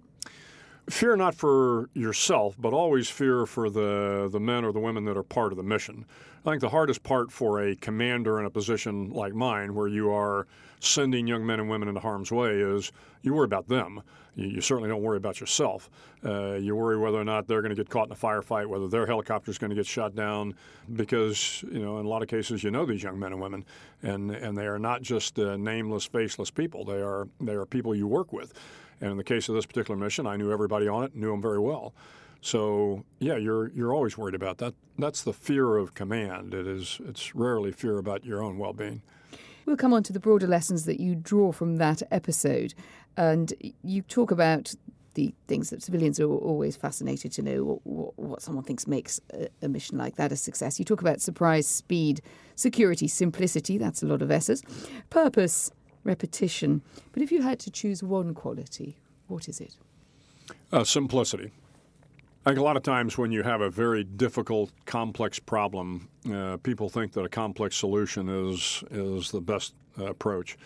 Fear 0.90 1.16
not 1.16 1.34
for 1.34 1.90
yourself, 1.92 2.56
but 2.58 2.72
always 2.72 3.10
fear 3.10 3.44
for 3.44 3.68
the, 3.68 4.28
the 4.32 4.40
men 4.40 4.64
or 4.64 4.72
the 4.72 4.80
women 4.80 5.04
that 5.04 5.18
are 5.18 5.22
part 5.22 5.52
of 5.52 5.58
the 5.58 5.62
mission. 5.62 6.06
I 6.46 6.50
think 6.50 6.62
the 6.62 6.70
hardest 6.70 7.02
part 7.02 7.30
for 7.30 7.60
a 7.62 7.76
commander 7.76 8.40
in 8.40 8.46
a 8.46 8.50
position 8.50 9.10
like 9.10 9.34
mine, 9.34 9.74
where 9.74 9.88
you 9.88 10.10
are 10.10 10.46
sending 10.80 11.26
young 11.26 11.44
men 11.44 11.60
and 11.60 11.68
women 11.68 11.88
into 11.88 12.00
harm's 12.00 12.32
way, 12.32 12.60
is 12.60 12.90
you 13.20 13.34
worry 13.34 13.44
about 13.44 13.68
them. 13.68 14.02
You, 14.34 14.48
you 14.48 14.60
certainly 14.62 14.88
don't 14.88 15.02
worry 15.02 15.18
about 15.18 15.40
yourself. 15.40 15.90
Uh, 16.24 16.54
you 16.54 16.74
worry 16.74 16.96
whether 16.96 17.18
or 17.20 17.24
not 17.24 17.46
they're 17.46 17.60
going 17.60 17.74
to 17.74 17.76
get 17.76 17.90
caught 17.90 18.06
in 18.06 18.12
a 18.12 18.16
firefight, 18.16 18.66
whether 18.66 18.88
their 18.88 19.06
helicopter 19.06 19.50
is 19.50 19.58
going 19.58 19.70
to 19.70 19.76
get 19.76 19.84
shot 19.84 20.14
down, 20.14 20.54
because 20.94 21.62
you 21.70 21.80
know 21.80 21.98
in 21.98 22.06
a 22.06 22.08
lot 22.08 22.22
of 22.22 22.28
cases 22.28 22.64
you 22.64 22.70
know 22.70 22.86
these 22.86 23.02
young 23.02 23.18
men 23.18 23.32
and 23.32 23.40
women, 23.42 23.64
and 24.02 24.30
and 24.30 24.56
they 24.56 24.66
are 24.66 24.78
not 24.78 25.02
just 25.02 25.38
uh, 25.38 25.56
nameless, 25.58 26.06
faceless 26.06 26.50
people. 26.50 26.84
They 26.84 27.02
are 27.02 27.28
they 27.40 27.54
are 27.54 27.66
people 27.66 27.94
you 27.94 28.06
work 28.06 28.32
with. 28.32 28.54
And 29.00 29.10
in 29.10 29.16
the 29.16 29.24
case 29.24 29.48
of 29.48 29.54
this 29.54 29.66
particular 29.66 29.98
mission, 29.98 30.26
I 30.26 30.36
knew 30.36 30.52
everybody 30.52 30.88
on 30.88 31.04
it, 31.04 31.14
knew 31.14 31.30
them 31.30 31.42
very 31.42 31.58
well. 31.58 31.94
So 32.40 33.04
yeah, 33.18 33.36
you're 33.36 33.70
you're 33.70 33.92
always 33.92 34.16
worried 34.16 34.34
about 34.34 34.58
that. 34.58 34.74
That's 34.98 35.22
the 35.22 35.32
fear 35.32 35.76
of 35.76 35.94
command. 35.94 36.54
It 36.54 36.66
is 36.66 37.00
it's 37.06 37.34
rarely 37.34 37.72
fear 37.72 37.98
about 37.98 38.24
your 38.24 38.42
own 38.42 38.58
well-being. 38.58 39.02
We'll 39.66 39.76
come 39.76 39.92
on 39.92 40.02
to 40.04 40.12
the 40.12 40.20
broader 40.20 40.46
lessons 40.46 40.84
that 40.86 40.98
you 40.98 41.14
draw 41.14 41.52
from 41.52 41.76
that 41.76 42.02
episode, 42.10 42.74
and 43.16 43.52
you 43.82 44.02
talk 44.02 44.30
about 44.30 44.74
the 45.14 45.34
things 45.48 45.70
that 45.70 45.82
civilians 45.82 46.20
are 46.20 46.30
always 46.30 46.76
fascinated 46.76 47.32
to 47.32 47.42
know 47.42 47.80
what, 47.82 48.16
what 48.16 48.40
someone 48.40 48.62
thinks 48.62 48.86
makes 48.86 49.20
a, 49.34 49.48
a, 49.62 49.68
mission 49.68 49.98
like 49.98 50.14
that 50.14 50.30
a 50.30 50.36
success. 50.36 50.78
You 50.78 50.84
talk 50.84 51.00
about 51.00 51.20
surprise, 51.20 51.66
speed, 51.66 52.20
security, 52.54 53.08
simplicity. 53.08 53.78
That's 53.78 54.00
a 54.00 54.06
lot 54.06 54.22
of 54.22 54.30
S's. 54.30 54.62
Purpose, 55.10 55.72
repetition. 56.08 56.82
But 57.12 57.22
if 57.22 57.30
you 57.30 57.42
had 57.42 57.58
to 57.60 57.70
choose 57.70 58.02
one 58.02 58.34
quality, 58.34 58.96
what 59.28 59.48
is 59.48 59.60
it? 59.60 59.76
Uh, 60.72 60.82
simplicity. 60.82 61.52
I 62.44 62.50
think 62.50 62.60
a 62.60 62.62
lot 62.62 62.76
of 62.76 62.82
times 62.82 63.18
when 63.18 63.30
you 63.30 63.42
have 63.42 63.60
a 63.60 63.68
very 63.68 64.04
difficult, 64.04 64.70
complex 64.86 65.38
problem, 65.38 66.08
uh, 66.32 66.56
people 66.62 66.88
think 66.88 67.12
that 67.12 67.22
a 67.22 67.28
complex 67.28 67.76
solution 67.76 68.28
is 68.28 68.82
is 68.90 69.30
the 69.30 69.40
best 69.40 69.74
uh, 69.98 70.06
approach. 70.06 70.56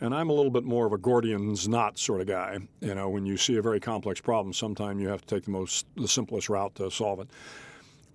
And 0.00 0.14
I'm 0.14 0.30
a 0.30 0.32
little 0.32 0.50
bit 0.50 0.64
more 0.64 0.86
of 0.86 0.92
a 0.92 0.98
Gordian's 0.98 1.66
knot 1.68 1.98
sort 1.98 2.20
of 2.20 2.26
guy. 2.26 2.58
You 2.80 2.94
know, 2.94 3.08
when 3.08 3.26
you 3.26 3.36
see 3.36 3.56
a 3.56 3.62
very 3.62 3.80
complex 3.80 4.20
problem, 4.20 4.52
sometimes 4.52 5.00
you 5.00 5.08
have 5.08 5.22
to 5.26 5.34
take 5.34 5.44
the 5.44 5.50
most 5.50 5.86
the 5.96 6.08
simplest 6.08 6.48
route 6.48 6.74
to 6.76 6.90
solve 6.90 7.20
it. 7.20 7.28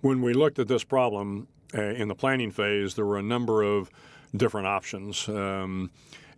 When 0.00 0.22
we 0.22 0.32
looked 0.32 0.58
at 0.58 0.68
this 0.68 0.84
problem 0.84 1.46
uh, 1.74 1.82
in 1.82 2.08
the 2.08 2.14
planning 2.14 2.50
phase, 2.52 2.94
there 2.94 3.04
were 3.04 3.18
a 3.18 3.22
number 3.22 3.62
of 3.62 3.90
different 4.34 4.66
options. 4.66 5.28
Um, 5.28 5.90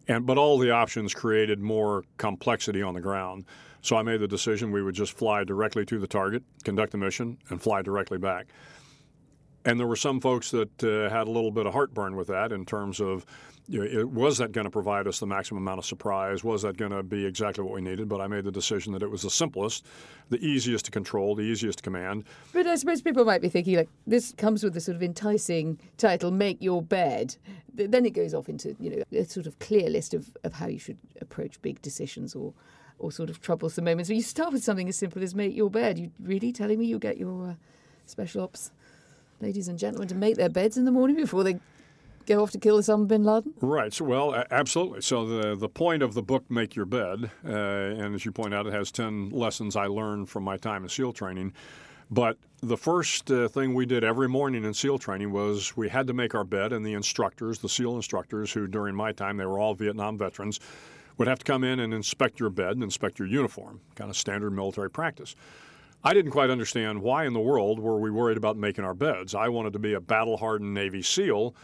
and 0.08 0.26
but 0.26 0.38
all 0.38 0.58
the 0.58 0.70
options 0.70 1.14
created 1.14 1.60
more 1.60 2.04
complexity 2.16 2.82
on 2.82 2.94
the 2.94 3.00
ground. 3.00 3.44
So 3.80 3.96
I 3.96 4.02
made 4.02 4.20
the 4.20 4.28
decision 4.28 4.70
we 4.70 4.82
would 4.82 4.94
just 4.94 5.12
fly 5.12 5.42
directly 5.42 5.84
to 5.86 5.98
the 5.98 6.06
target, 6.06 6.44
conduct 6.64 6.92
the 6.92 6.98
mission, 6.98 7.38
and 7.50 7.60
fly 7.60 7.82
directly 7.82 8.18
back. 8.18 8.46
And 9.64 9.78
there 9.78 9.86
were 9.86 9.96
some 9.96 10.20
folks 10.20 10.50
that 10.52 10.84
uh, 10.84 11.10
had 11.10 11.26
a 11.26 11.30
little 11.30 11.50
bit 11.50 11.66
of 11.66 11.72
heartburn 11.72 12.16
with 12.16 12.28
that 12.28 12.52
in 12.52 12.64
terms 12.64 13.00
of, 13.00 13.26
it, 13.68 14.10
was 14.10 14.38
that 14.38 14.52
going 14.52 14.64
to 14.64 14.70
provide 14.70 15.06
us 15.06 15.20
the 15.20 15.26
maximum 15.26 15.62
amount 15.62 15.78
of 15.78 15.84
surprise? 15.84 16.42
Was 16.42 16.62
that 16.62 16.76
going 16.76 16.90
to 16.90 17.02
be 17.02 17.24
exactly 17.24 17.64
what 17.64 17.72
we 17.72 17.80
needed? 17.80 18.08
But 18.08 18.20
I 18.20 18.26
made 18.26 18.44
the 18.44 18.52
decision 18.52 18.92
that 18.92 19.02
it 19.02 19.10
was 19.10 19.22
the 19.22 19.30
simplest, 19.30 19.86
the 20.30 20.44
easiest 20.44 20.86
to 20.86 20.90
control, 20.90 21.34
the 21.34 21.42
easiest 21.42 21.78
to 21.78 21.84
command. 21.84 22.24
But 22.52 22.66
I 22.66 22.74
suppose 22.76 23.02
people 23.02 23.24
might 23.24 23.40
be 23.40 23.48
thinking, 23.48 23.76
like, 23.76 23.88
this 24.06 24.34
comes 24.36 24.64
with 24.64 24.76
a 24.76 24.80
sort 24.80 24.96
of 24.96 25.02
enticing 25.02 25.78
title, 25.96 26.30
Make 26.30 26.60
Your 26.60 26.82
Bed. 26.82 27.36
Then 27.74 28.04
it 28.04 28.10
goes 28.10 28.34
off 28.34 28.48
into, 28.48 28.76
you 28.78 28.90
know, 28.90 29.18
a 29.18 29.24
sort 29.24 29.46
of 29.46 29.58
clear 29.58 29.88
list 29.88 30.12
of, 30.14 30.36
of 30.44 30.54
how 30.54 30.66
you 30.66 30.78
should 30.78 30.98
approach 31.20 31.60
big 31.62 31.80
decisions 31.82 32.34
or 32.34 32.52
or 32.98 33.10
sort 33.10 33.28
of 33.28 33.40
troublesome 33.40 33.84
moments. 33.84 34.08
But 34.08 34.14
you 34.14 34.22
start 34.22 34.52
with 34.52 34.62
something 34.62 34.88
as 34.88 34.96
simple 34.96 35.24
as 35.24 35.34
make 35.34 35.56
your 35.56 35.68
bed. 35.68 35.98
You 35.98 36.12
really 36.20 36.52
telling 36.52 36.78
me 36.78 36.86
you 36.86 37.00
get 37.00 37.18
your 37.18 37.50
uh, 37.50 37.54
special 38.06 38.42
ops 38.42 38.70
ladies 39.40 39.66
and 39.66 39.76
gentlemen 39.76 40.06
to 40.06 40.14
make 40.14 40.36
their 40.36 40.48
beds 40.48 40.76
in 40.76 40.84
the 40.84 40.92
morning 40.92 41.16
before 41.16 41.42
they 41.42 41.58
go 42.26 42.42
off 42.42 42.50
to 42.52 42.58
kill 42.58 42.78
Osama 42.78 43.06
bin 43.06 43.24
Laden? 43.24 43.54
Right. 43.60 43.92
So, 43.92 44.04
well, 44.04 44.44
absolutely. 44.50 45.02
So 45.02 45.26
the 45.26 45.56
the 45.56 45.68
point 45.68 46.02
of 46.02 46.14
the 46.14 46.22
book, 46.22 46.50
Make 46.50 46.74
Your 46.76 46.86
Bed, 46.86 47.30
uh, 47.44 47.50
and 47.50 48.14
as 48.14 48.24
you 48.24 48.32
point 48.32 48.54
out, 48.54 48.66
it 48.66 48.72
has 48.72 48.90
ten 48.90 49.30
lessons 49.30 49.76
I 49.76 49.86
learned 49.86 50.28
from 50.28 50.44
my 50.44 50.56
time 50.56 50.82
in 50.82 50.88
SEAL 50.88 51.12
training. 51.12 51.52
But 52.10 52.36
the 52.60 52.76
first 52.76 53.30
uh, 53.30 53.48
thing 53.48 53.74
we 53.74 53.86
did 53.86 54.04
every 54.04 54.28
morning 54.28 54.64
in 54.64 54.74
SEAL 54.74 54.98
training 54.98 55.32
was 55.32 55.76
we 55.76 55.88
had 55.88 56.06
to 56.08 56.12
make 56.12 56.34
our 56.34 56.44
bed, 56.44 56.72
and 56.72 56.84
the 56.84 56.92
instructors, 56.92 57.58
the 57.58 57.68
SEAL 57.68 57.96
instructors, 57.96 58.52
who 58.52 58.66
during 58.66 58.94
my 58.94 59.12
time 59.12 59.38
they 59.38 59.46
were 59.46 59.58
all 59.58 59.74
Vietnam 59.74 60.18
veterans, 60.18 60.60
would 61.16 61.26
have 61.26 61.38
to 61.38 61.44
come 61.44 61.64
in 61.64 61.80
and 61.80 61.94
inspect 61.94 62.38
your 62.38 62.50
bed 62.50 62.72
and 62.72 62.82
inspect 62.82 63.18
your 63.18 63.28
uniform, 63.28 63.80
kind 63.94 64.10
of 64.10 64.16
standard 64.16 64.52
military 64.52 64.90
practice. 64.90 65.34
I 66.04 66.14
didn't 66.14 66.32
quite 66.32 66.50
understand 66.50 67.00
why 67.00 67.26
in 67.26 67.32
the 67.32 67.40
world 67.40 67.78
were 67.78 67.98
we 67.98 68.10
worried 68.10 68.36
about 68.36 68.56
making 68.56 68.84
our 68.84 68.94
beds. 68.94 69.34
I 69.34 69.48
wanted 69.48 69.72
to 69.74 69.78
be 69.78 69.94
a 69.94 70.00
battle 70.00 70.36
hardened 70.36 70.74
Navy 70.74 71.00
SEAL, 71.00 71.54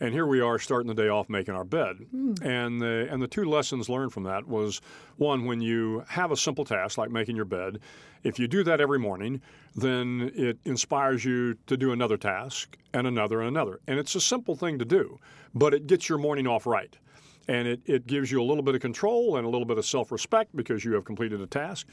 and 0.00 0.12
here 0.12 0.26
we 0.26 0.40
are 0.40 0.58
starting 0.58 0.88
the 0.88 0.94
day 0.94 1.08
off 1.08 1.28
making 1.28 1.54
our 1.54 1.64
bed. 1.64 1.96
Mm. 2.14 2.42
And, 2.42 2.80
the, 2.80 3.08
and 3.10 3.22
the 3.22 3.28
two 3.28 3.44
lessons 3.44 3.88
learned 3.88 4.12
from 4.12 4.24
that 4.24 4.46
was 4.46 4.80
one, 5.16 5.44
when 5.44 5.60
you 5.60 6.04
have 6.08 6.30
a 6.30 6.36
simple 6.36 6.64
task 6.64 6.98
like 6.98 7.10
making 7.10 7.36
your 7.36 7.44
bed, 7.44 7.78
if 8.22 8.38
you 8.38 8.48
do 8.48 8.64
that 8.64 8.80
every 8.80 8.98
morning, 8.98 9.40
then 9.76 10.32
it 10.34 10.58
inspires 10.64 11.24
you 11.24 11.56
to 11.66 11.76
do 11.76 11.92
another 11.92 12.16
task 12.16 12.76
and 12.92 13.06
another 13.06 13.40
and 13.40 13.48
another. 13.48 13.80
And 13.86 13.98
it's 13.98 14.14
a 14.14 14.20
simple 14.20 14.56
thing 14.56 14.78
to 14.78 14.84
do, 14.84 15.18
but 15.54 15.74
it 15.74 15.86
gets 15.86 16.08
your 16.08 16.18
morning 16.18 16.46
off 16.46 16.66
right 16.66 16.96
and 17.48 17.68
it, 17.68 17.80
it 17.84 18.06
gives 18.06 18.30
you 18.30 18.40
a 18.40 18.44
little 18.44 18.62
bit 18.62 18.74
of 18.74 18.80
control 18.80 19.36
and 19.36 19.46
a 19.46 19.48
little 19.48 19.66
bit 19.66 19.78
of 19.78 19.86
self 19.86 20.10
respect 20.10 20.54
because 20.56 20.84
you 20.84 20.92
have 20.94 21.04
completed 21.04 21.40
a 21.40 21.46
task. 21.46 21.86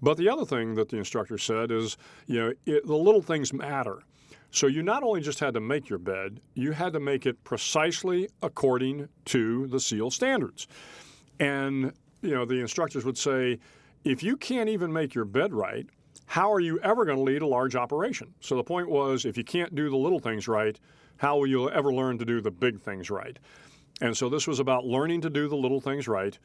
But 0.00 0.16
the 0.16 0.28
other 0.28 0.44
thing 0.44 0.74
that 0.74 0.88
the 0.88 0.96
instructor 0.96 1.38
said 1.38 1.70
is, 1.70 1.96
you 2.26 2.38
know, 2.40 2.52
it, 2.66 2.86
the 2.86 2.96
little 2.96 3.22
things 3.22 3.52
matter. 3.52 4.02
So 4.50 4.66
you 4.66 4.82
not 4.82 5.02
only 5.02 5.20
just 5.20 5.40
had 5.40 5.54
to 5.54 5.60
make 5.60 5.88
your 5.88 5.98
bed, 5.98 6.40
you 6.54 6.72
had 6.72 6.92
to 6.94 7.00
make 7.00 7.26
it 7.26 7.42
precisely 7.44 8.28
according 8.42 9.08
to 9.26 9.66
the 9.66 9.78
SEAL 9.78 10.10
standards. 10.10 10.66
And, 11.38 11.92
you 12.22 12.34
know, 12.34 12.44
the 12.44 12.60
instructors 12.60 13.04
would 13.04 13.18
say, 13.18 13.58
if 14.04 14.22
you 14.22 14.36
can't 14.36 14.68
even 14.68 14.92
make 14.92 15.14
your 15.14 15.26
bed 15.26 15.52
right, 15.52 15.86
how 16.26 16.52
are 16.52 16.60
you 16.60 16.78
ever 16.80 17.04
going 17.04 17.18
to 17.18 17.24
lead 17.24 17.42
a 17.42 17.46
large 17.46 17.76
operation? 17.76 18.34
So 18.40 18.56
the 18.56 18.64
point 18.64 18.88
was, 18.88 19.24
if 19.24 19.36
you 19.36 19.44
can't 19.44 19.74
do 19.74 19.90
the 19.90 19.96
little 19.96 20.18
things 20.18 20.48
right, 20.48 20.78
how 21.18 21.36
will 21.36 21.46
you 21.46 21.70
ever 21.70 21.92
learn 21.92 22.18
to 22.18 22.24
do 22.24 22.40
the 22.40 22.50
big 22.50 22.80
things 22.80 23.10
right? 23.10 23.38
And 24.00 24.16
so 24.16 24.28
this 24.28 24.46
was 24.46 24.60
about 24.60 24.84
learning 24.84 25.22
to 25.22 25.30
do 25.30 25.48
the 25.48 25.56
little 25.56 25.80
things 25.80 26.06
right 26.06 26.38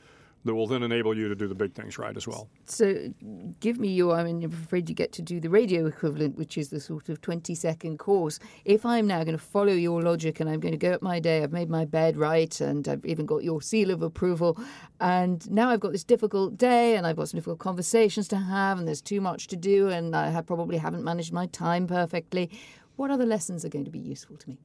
that 0.45 0.53
will 0.53 0.67
then 0.67 0.83
enable 0.83 1.15
you 1.15 1.29
to 1.29 1.35
do 1.35 1.47
the 1.47 1.55
big 1.55 1.73
things 1.73 1.97
right 1.97 2.15
as 2.15 2.27
well. 2.27 2.49
So, 2.65 3.13
give 3.59 3.79
me 3.79 3.89
your, 3.89 4.15
I 4.15 4.23
mean, 4.23 4.43
I'm 4.43 4.51
afraid 4.51 4.89
you 4.89 4.95
get 4.95 5.11
to 5.13 5.21
do 5.21 5.39
the 5.39 5.49
radio 5.49 5.85
equivalent, 5.85 6.37
which 6.37 6.57
is 6.57 6.69
the 6.69 6.79
sort 6.79 7.09
of 7.09 7.21
20 7.21 7.55
second 7.55 7.99
course. 7.99 8.39
If 8.65 8.85
I'm 8.85 9.07
now 9.07 9.23
going 9.23 9.37
to 9.37 9.43
follow 9.43 9.73
your 9.73 10.01
logic 10.01 10.39
and 10.39 10.49
I'm 10.49 10.59
going 10.59 10.73
to 10.73 10.77
go 10.77 10.91
up 10.91 11.01
my 11.01 11.19
day, 11.19 11.43
I've 11.43 11.51
made 11.51 11.69
my 11.69 11.85
bed 11.85 12.17
right, 12.17 12.59
and 12.61 12.87
I've 12.87 13.05
even 13.05 13.25
got 13.25 13.43
your 13.43 13.61
seal 13.61 13.91
of 13.91 14.01
approval, 14.01 14.59
and 14.99 15.49
now 15.49 15.69
I've 15.69 15.79
got 15.79 15.91
this 15.91 16.03
difficult 16.03 16.57
day, 16.57 16.95
and 16.95 17.07
I've 17.07 17.15
got 17.15 17.29
some 17.29 17.37
difficult 17.37 17.59
conversations 17.59 18.27
to 18.29 18.37
have, 18.37 18.77
and 18.77 18.87
there's 18.87 19.01
too 19.01 19.21
much 19.21 19.47
to 19.47 19.55
do, 19.55 19.89
and 19.89 20.15
I 20.15 20.29
have 20.29 20.45
probably 20.45 20.77
haven't 20.77 21.03
managed 21.03 21.31
my 21.31 21.47
time 21.47 21.87
perfectly. 21.87 22.49
What 22.95 23.11
other 23.11 23.25
lessons 23.25 23.65
are 23.65 23.69
going 23.69 23.85
to 23.85 23.91
be 23.91 23.99
useful 23.99 24.37
to 24.37 24.49
me? 24.49 24.57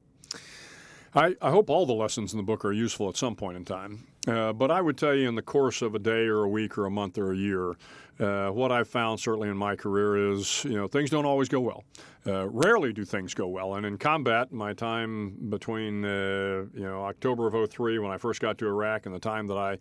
I, 1.15 1.35
I, 1.41 1.49
hope 1.49 1.69
all 1.71 1.87
the 1.87 1.93
lessons 1.93 2.33
in 2.33 2.37
the 2.37 2.43
book 2.43 2.63
are 2.63 2.71
useful 2.71 3.09
at 3.09 3.17
some 3.17 3.35
point 3.35 3.57
in 3.57 3.65
time. 3.65 4.05
Uh, 4.27 4.51
but 4.53 4.69
I 4.69 4.81
would 4.81 4.97
tell 4.97 5.15
you, 5.15 5.29
in 5.29 5.35
the 5.35 5.41
course 5.41 5.81
of 5.81 5.95
a 5.95 5.99
day 5.99 6.25
or 6.25 6.43
a 6.43 6.49
week 6.49 6.77
or 6.77 6.85
a 6.85 6.91
month 6.91 7.17
or 7.17 7.31
a 7.31 7.37
year, 7.37 7.75
uh, 8.19 8.49
what 8.49 8.71
I've 8.71 8.87
found 8.87 9.19
certainly 9.19 9.47
in 9.47 9.55
my 9.55 9.77
career 9.77 10.31
is 10.33 10.65
you 10.65 10.75
know 10.75 10.87
things 10.87 11.09
don't 11.09 11.25
always 11.25 11.47
go 11.47 11.61
well. 11.61 11.83
Uh, 12.27 12.49
rarely 12.49 12.91
do 12.91 13.05
things 13.05 13.33
go 13.33 13.47
well. 13.47 13.75
And 13.75 13.85
in 13.85 13.97
combat, 13.97 14.51
my 14.51 14.73
time 14.73 15.37
between 15.49 16.03
uh, 16.03 16.65
you 16.73 16.83
know 16.83 17.05
October 17.05 17.47
of 17.47 17.71
03 17.71 17.99
when 17.99 18.11
I 18.11 18.17
first 18.17 18.41
got 18.41 18.57
to 18.57 18.67
Iraq 18.67 19.05
and 19.05 19.15
the 19.15 19.19
time 19.19 19.47
that 19.47 19.57
I 19.57 19.77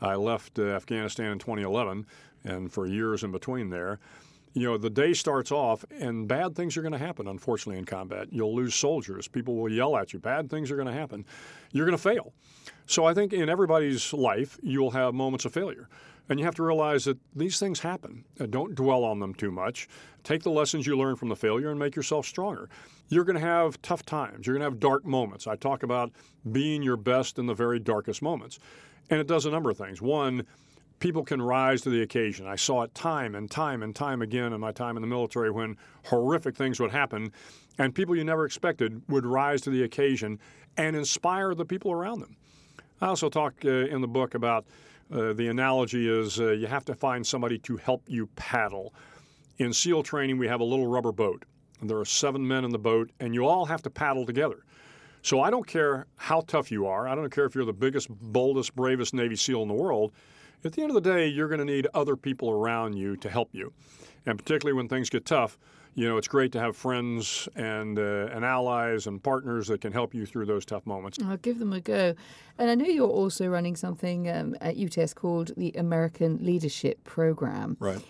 I 0.00 0.14
left 0.14 0.58
uh, 0.58 0.66
Afghanistan 0.66 1.32
in 1.32 1.38
2011, 1.40 2.06
and 2.44 2.72
for 2.72 2.86
years 2.86 3.24
in 3.24 3.32
between 3.32 3.70
there. 3.70 3.98
You 4.52 4.66
know, 4.66 4.76
the 4.76 4.90
day 4.90 5.12
starts 5.12 5.52
off 5.52 5.84
and 5.92 6.26
bad 6.26 6.56
things 6.56 6.76
are 6.76 6.82
going 6.82 6.90
to 6.90 6.98
happen, 6.98 7.28
unfortunately, 7.28 7.78
in 7.78 7.84
combat. 7.84 8.26
You'll 8.32 8.52
lose 8.52 8.74
soldiers. 8.74 9.28
People 9.28 9.54
will 9.54 9.70
yell 9.70 9.96
at 9.96 10.12
you. 10.12 10.18
Bad 10.18 10.50
things 10.50 10.72
are 10.72 10.74
going 10.74 10.88
to 10.88 10.92
happen. 10.92 11.24
You're 11.70 11.86
going 11.86 11.96
to 11.96 12.02
fail. 12.02 12.32
So 12.90 13.04
I 13.04 13.14
think 13.14 13.32
in 13.32 13.48
everybody's 13.48 14.12
life, 14.12 14.58
you'll 14.64 14.90
have 14.90 15.14
moments 15.14 15.44
of 15.44 15.52
failure. 15.52 15.88
And 16.28 16.40
you 16.40 16.44
have 16.44 16.56
to 16.56 16.64
realize 16.64 17.04
that 17.04 17.18
these 17.36 17.60
things 17.60 17.78
happen. 17.78 18.24
Uh, 18.40 18.46
don't 18.46 18.74
dwell 18.74 19.04
on 19.04 19.20
them 19.20 19.32
too 19.32 19.52
much. 19.52 19.86
Take 20.24 20.42
the 20.42 20.50
lessons 20.50 20.88
you 20.88 20.98
learn 20.98 21.14
from 21.14 21.28
the 21.28 21.36
failure 21.36 21.70
and 21.70 21.78
make 21.78 21.94
yourself 21.94 22.26
stronger. 22.26 22.68
You're 23.08 23.22
going 23.22 23.38
to 23.38 23.46
have 23.46 23.80
tough 23.82 24.04
times. 24.04 24.44
You're 24.44 24.54
going 24.54 24.68
to 24.68 24.72
have 24.72 24.80
dark 24.80 25.04
moments. 25.04 25.46
I 25.46 25.54
talk 25.54 25.84
about 25.84 26.10
being 26.50 26.82
your 26.82 26.96
best 26.96 27.38
in 27.38 27.46
the 27.46 27.54
very 27.54 27.78
darkest 27.78 28.22
moments. 28.22 28.58
And 29.08 29.20
it 29.20 29.28
does 29.28 29.46
a 29.46 29.50
number 29.50 29.70
of 29.70 29.78
things. 29.78 30.02
One, 30.02 30.44
people 30.98 31.22
can 31.22 31.40
rise 31.40 31.82
to 31.82 31.90
the 31.90 32.02
occasion. 32.02 32.48
I 32.48 32.56
saw 32.56 32.82
it 32.82 32.92
time 32.92 33.36
and 33.36 33.48
time 33.48 33.84
and 33.84 33.94
time 33.94 34.20
again 34.20 34.52
in 34.52 34.58
my 34.60 34.72
time 34.72 34.96
in 34.96 35.00
the 35.00 35.06
military 35.06 35.52
when 35.52 35.76
horrific 36.06 36.56
things 36.56 36.80
would 36.80 36.90
happen, 36.90 37.30
and 37.78 37.94
people 37.94 38.16
you 38.16 38.24
never 38.24 38.44
expected 38.44 39.00
would 39.08 39.26
rise 39.26 39.60
to 39.60 39.70
the 39.70 39.84
occasion 39.84 40.40
and 40.76 40.96
inspire 40.96 41.54
the 41.54 41.64
people 41.64 41.92
around 41.92 42.18
them. 42.18 42.36
I 43.00 43.06
also 43.06 43.30
talk 43.30 43.54
uh, 43.64 43.68
in 43.68 44.02
the 44.02 44.08
book 44.08 44.34
about 44.34 44.66
uh, 45.10 45.32
the 45.32 45.48
analogy 45.48 46.06
is 46.06 46.38
uh, 46.38 46.50
you 46.50 46.66
have 46.66 46.84
to 46.84 46.94
find 46.94 47.26
somebody 47.26 47.58
to 47.60 47.78
help 47.78 48.02
you 48.06 48.26
paddle. 48.36 48.92
In 49.58 49.72
SEAL 49.72 50.02
training, 50.02 50.36
we 50.36 50.46
have 50.48 50.60
a 50.60 50.64
little 50.64 50.86
rubber 50.86 51.12
boat. 51.12 51.44
And 51.80 51.88
there 51.88 51.98
are 51.98 52.04
seven 52.04 52.46
men 52.46 52.62
in 52.62 52.70
the 52.70 52.78
boat, 52.78 53.10
and 53.18 53.34
you 53.34 53.46
all 53.46 53.64
have 53.64 53.80
to 53.82 53.90
paddle 53.90 54.26
together. 54.26 54.64
So 55.22 55.40
I 55.40 55.50
don't 55.50 55.66
care 55.66 56.06
how 56.16 56.42
tough 56.42 56.70
you 56.70 56.86
are. 56.86 57.08
I 57.08 57.14
don't 57.14 57.30
care 57.30 57.46
if 57.46 57.54
you're 57.54 57.64
the 57.64 57.72
biggest, 57.72 58.08
boldest, 58.10 58.76
bravest 58.76 59.14
Navy 59.14 59.36
SEAL 59.36 59.62
in 59.62 59.68
the 59.68 59.74
world. 59.74 60.12
At 60.62 60.72
the 60.72 60.82
end 60.82 60.90
of 60.90 60.94
the 60.94 61.00
day, 61.00 61.26
you're 61.26 61.48
going 61.48 61.58
to 61.58 61.64
need 61.64 61.86
other 61.94 62.16
people 62.16 62.50
around 62.50 62.94
you 62.94 63.16
to 63.16 63.30
help 63.30 63.48
you. 63.52 63.72
And 64.26 64.38
particularly 64.38 64.76
when 64.76 64.88
things 64.88 65.08
get 65.08 65.24
tough, 65.24 65.58
you 65.94 66.08
know, 66.08 66.16
it's 66.16 66.28
great 66.28 66.52
to 66.52 66.60
have 66.60 66.76
friends 66.76 67.48
and 67.56 67.98
uh, 67.98 68.28
and 68.32 68.44
allies 68.44 69.06
and 69.06 69.22
partners 69.22 69.68
that 69.68 69.80
can 69.80 69.92
help 69.92 70.14
you 70.14 70.26
through 70.26 70.46
those 70.46 70.64
tough 70.64 70.86
moments. 70.86 71.18
I'll 71.24 71.36
give 71.36 71.58
them 71.58 71.72
a 71.72 71.80
go. 71.80 72.14
And 72.58 72.70
I 72.70 72.74
know 72.74 72.86
you're 72.86 73.08
also 73.08 73.46
running 73.48 73.76
something 73.76 74.30
um, 74.30 74.56
at 74.60 74.76
UTS 74.76 75.14
called 75.14 75.52
the 75.56 75.72
American 75.72 76.38
Leadership 76.44 77.02
Program. 77.04 77.76
Right. 77.80 78.00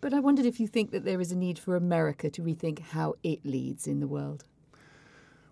But 0.00 0.14
I 0.14 0.20
wondered 0.20 0.46
if 0.46 0.58
you 0.58 0.66
think 0.66 0.90
that 0.92 1.04
there 1.04 1.20
is 1.20 1.30
a 1.30 1.36
need 1.36 1.58
for 1.58 1.76
America 1.76 2.30
to 2.30 2.42
rethink 2.42 2.78
how 2.78 3.14
it 3.22 3.44
leads 3.44 3.86
in 3.86 4.00
the 4.00 4.08
world. 4.08 4.44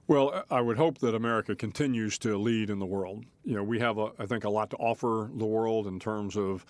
Well, 0.06 0.42
I 0.50 0.62
would 0.62 0.78
hope 0.78 0.98
that 0.98 1.14
America 1.14 1.54
continues 1.54 2.18
to 2.20 2.38
lead 2.38 2.70
in 2.70 2.78
the 2.78 2.86
world. 2.86 3.26
You 3.44 3.56
know, 3.56 3.62
we 3.62 3.78
have, 3.80 3.98
a, 3.98 4.10
I 4.18 4.24
think, 4.24 4.44
a 4.44 4.48
lot 4.48 4.70
to 4.70 4.76
offer 4.78 5.28
the 5.34 5.44
world 5.44 5.86
in 5.86 6.00
terms 6.00 6.34
of 6.34 6.64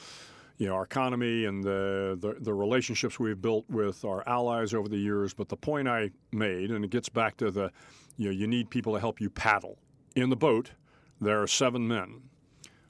you 0.58 0.66
know, 0.66 0.74
our 0.74 0.82
economy 0.82 1.44
and 1.44 1.62
the, 1.62 2.18
the, 2.20 2.34
the, 2.40 2.52
relationships 2.52 3.18
we've 3.18 3.40
built 3.40 3.64
with 3.70 4.04
our 4.04 4.28
allies 4.28 4.74
over 4.74 4.88
the 4.88 4.96
years. 4.96 5.32
But 5.32 5.48
the 5.48 5.56
point 5.56 5.88
I 5.88 6.10
made, 6.32 6.72
and 6.72 6.84
it 6.84 6.90
gets 6.90 7.08
back 7.08 7.36
to 7.38 7.50
the, 7.52 7.70
you 8.16 8.26
know, 8.26 8.32
you 8.32 8.48
need 8.48 8.68
people 8.68 8.92
to 8.94 9.00
help 9.00 9.20
you 9.20 9.30
paddle. 9.30 9.78
In 10.16 10.30
the 10.30 10.36
boat, 10.36 10.72
there 11.20 11.40
are 11.40 11.46
seven 11.46 11.86
men. 11.86 12.22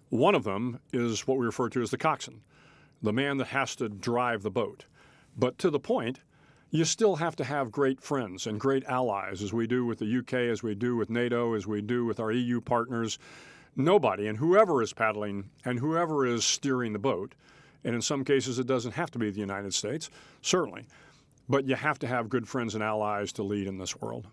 One 0.09 0.35
of 0.35 0.45
them 0.45 0.81
is 0.95 1.27
what 1.27 1.37
we 1.37 1.45
refer 1.45 1.69
to 1.69 1.83
as 1.83 1.91
the 1.91 1.99
coxswain, 1.99 2.41
the 3.03 3.13
man 3.13 3.37
that 3.37 3.49
has 3.49 3.77
to 3.77 3.91
drive 3.91 4.43
the 4.43 4.51
boat. 4.51 4.87
But 5.37 5.59
to 5.59 5.69
the 5.69 5.79
point, 5.79 6.21
you 6.71 6.85
still 6.87 7.17
have 7.17 7.37
to 7.37 7.45
have 7.45 7.71
great 7.71 8.01
friends 8.01 8.47
and 8.47 8.59
great 8.59 8.85
allies, 8.85 9.43
as 9.43 9.53
we 9.53 9.67
do 9.67 9.85
with 9.85 9.99
the 9.99 10.19
UK, 10.19 10.35
as 10.35 10.63
we 10.63 10.75
do 10.75 10.97
with 10.97 11.11
NATO, 11.11 11.55
as 11.55 11.67
we 11.67 11.83
do 11.83 12.07
with 12.07 12.19
our 12.19 12.33
EU 12.33 12.63
partners. 12.63 13.19
Nobody, 13.77 14.27
and 14.27 14.39
whoever 14.39 14.83
is 14.83 14.93
paddling 14.93 15.51
and 15.65 15.79
whoever 15.79 16.27
is 16.27 16.45
steering 16.45 16.93
the 16.93 16.99
boat, 16.99 17.35
and 17.85 17.95
in 17.95 18.03
some 18.03 18.25
cases, 18.25 18.59
it 18.59 18.67
doesn't 18.67 18.93
have 18.93 19.11
to 19.13 19.19
be 19.19 19.31
the 19.31 19.41
United 19.41 19.75
States, 19.75 20.11
certainly. 20.43 20.87
But 21.49 21.67
you 21.67 21.75
have 21.77 21.99
to 22.01 22.07
have 22.07 22.29
good 22.29 22.47
friends 22.47 22.75
and 22.75 22.85
allies 22.85 23.33
to 23.33 23.43
lead 23.43 23.67
in 23.67 23.79
this 23.79 24.01
world. 24.01 24.29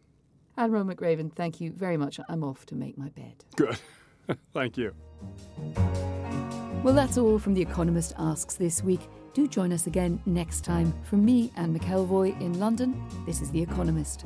Admiral 0.57 0.85
McRaven, 0.85 1.31
thank 1.33 1.59
you 1.61 1.71
very 1.71 1.97
much. 1.97 2.19
I'm 2.29 2.43
off 2.43 2.65
to 2.67 2.75
make 2.75 2.97
my 2.97 3.09
bed. 3.09 3.43
Good. 3.55 3.77
thank 4.53 4.77
you. 4.77 4.93
Well, 6.83 6.93
that's 6.93 7.17
all 7.17 7.39
from 7.39 7.53
The 7.53 7.61
Economist 7.61 8.13
Asks 8.17 8.55
this 8.55 8.83
week. 8.83 9.01
Do 9.33 9.47
join 9.47 9.73
us 9.73 9.87
again 9.87 10.21
next 10.25 10.63
time. 10.63 10.93
From 11.03 11.25
me, 11.25 11.51
Anne 11.57 11.77
McElvoy 11.77 12.39
in 12.39 12.59
London, 12.59 13.01
this 13.25 13.41
is 13.41 13.51
The 13.51 13.61
Economist. 13.61 14.25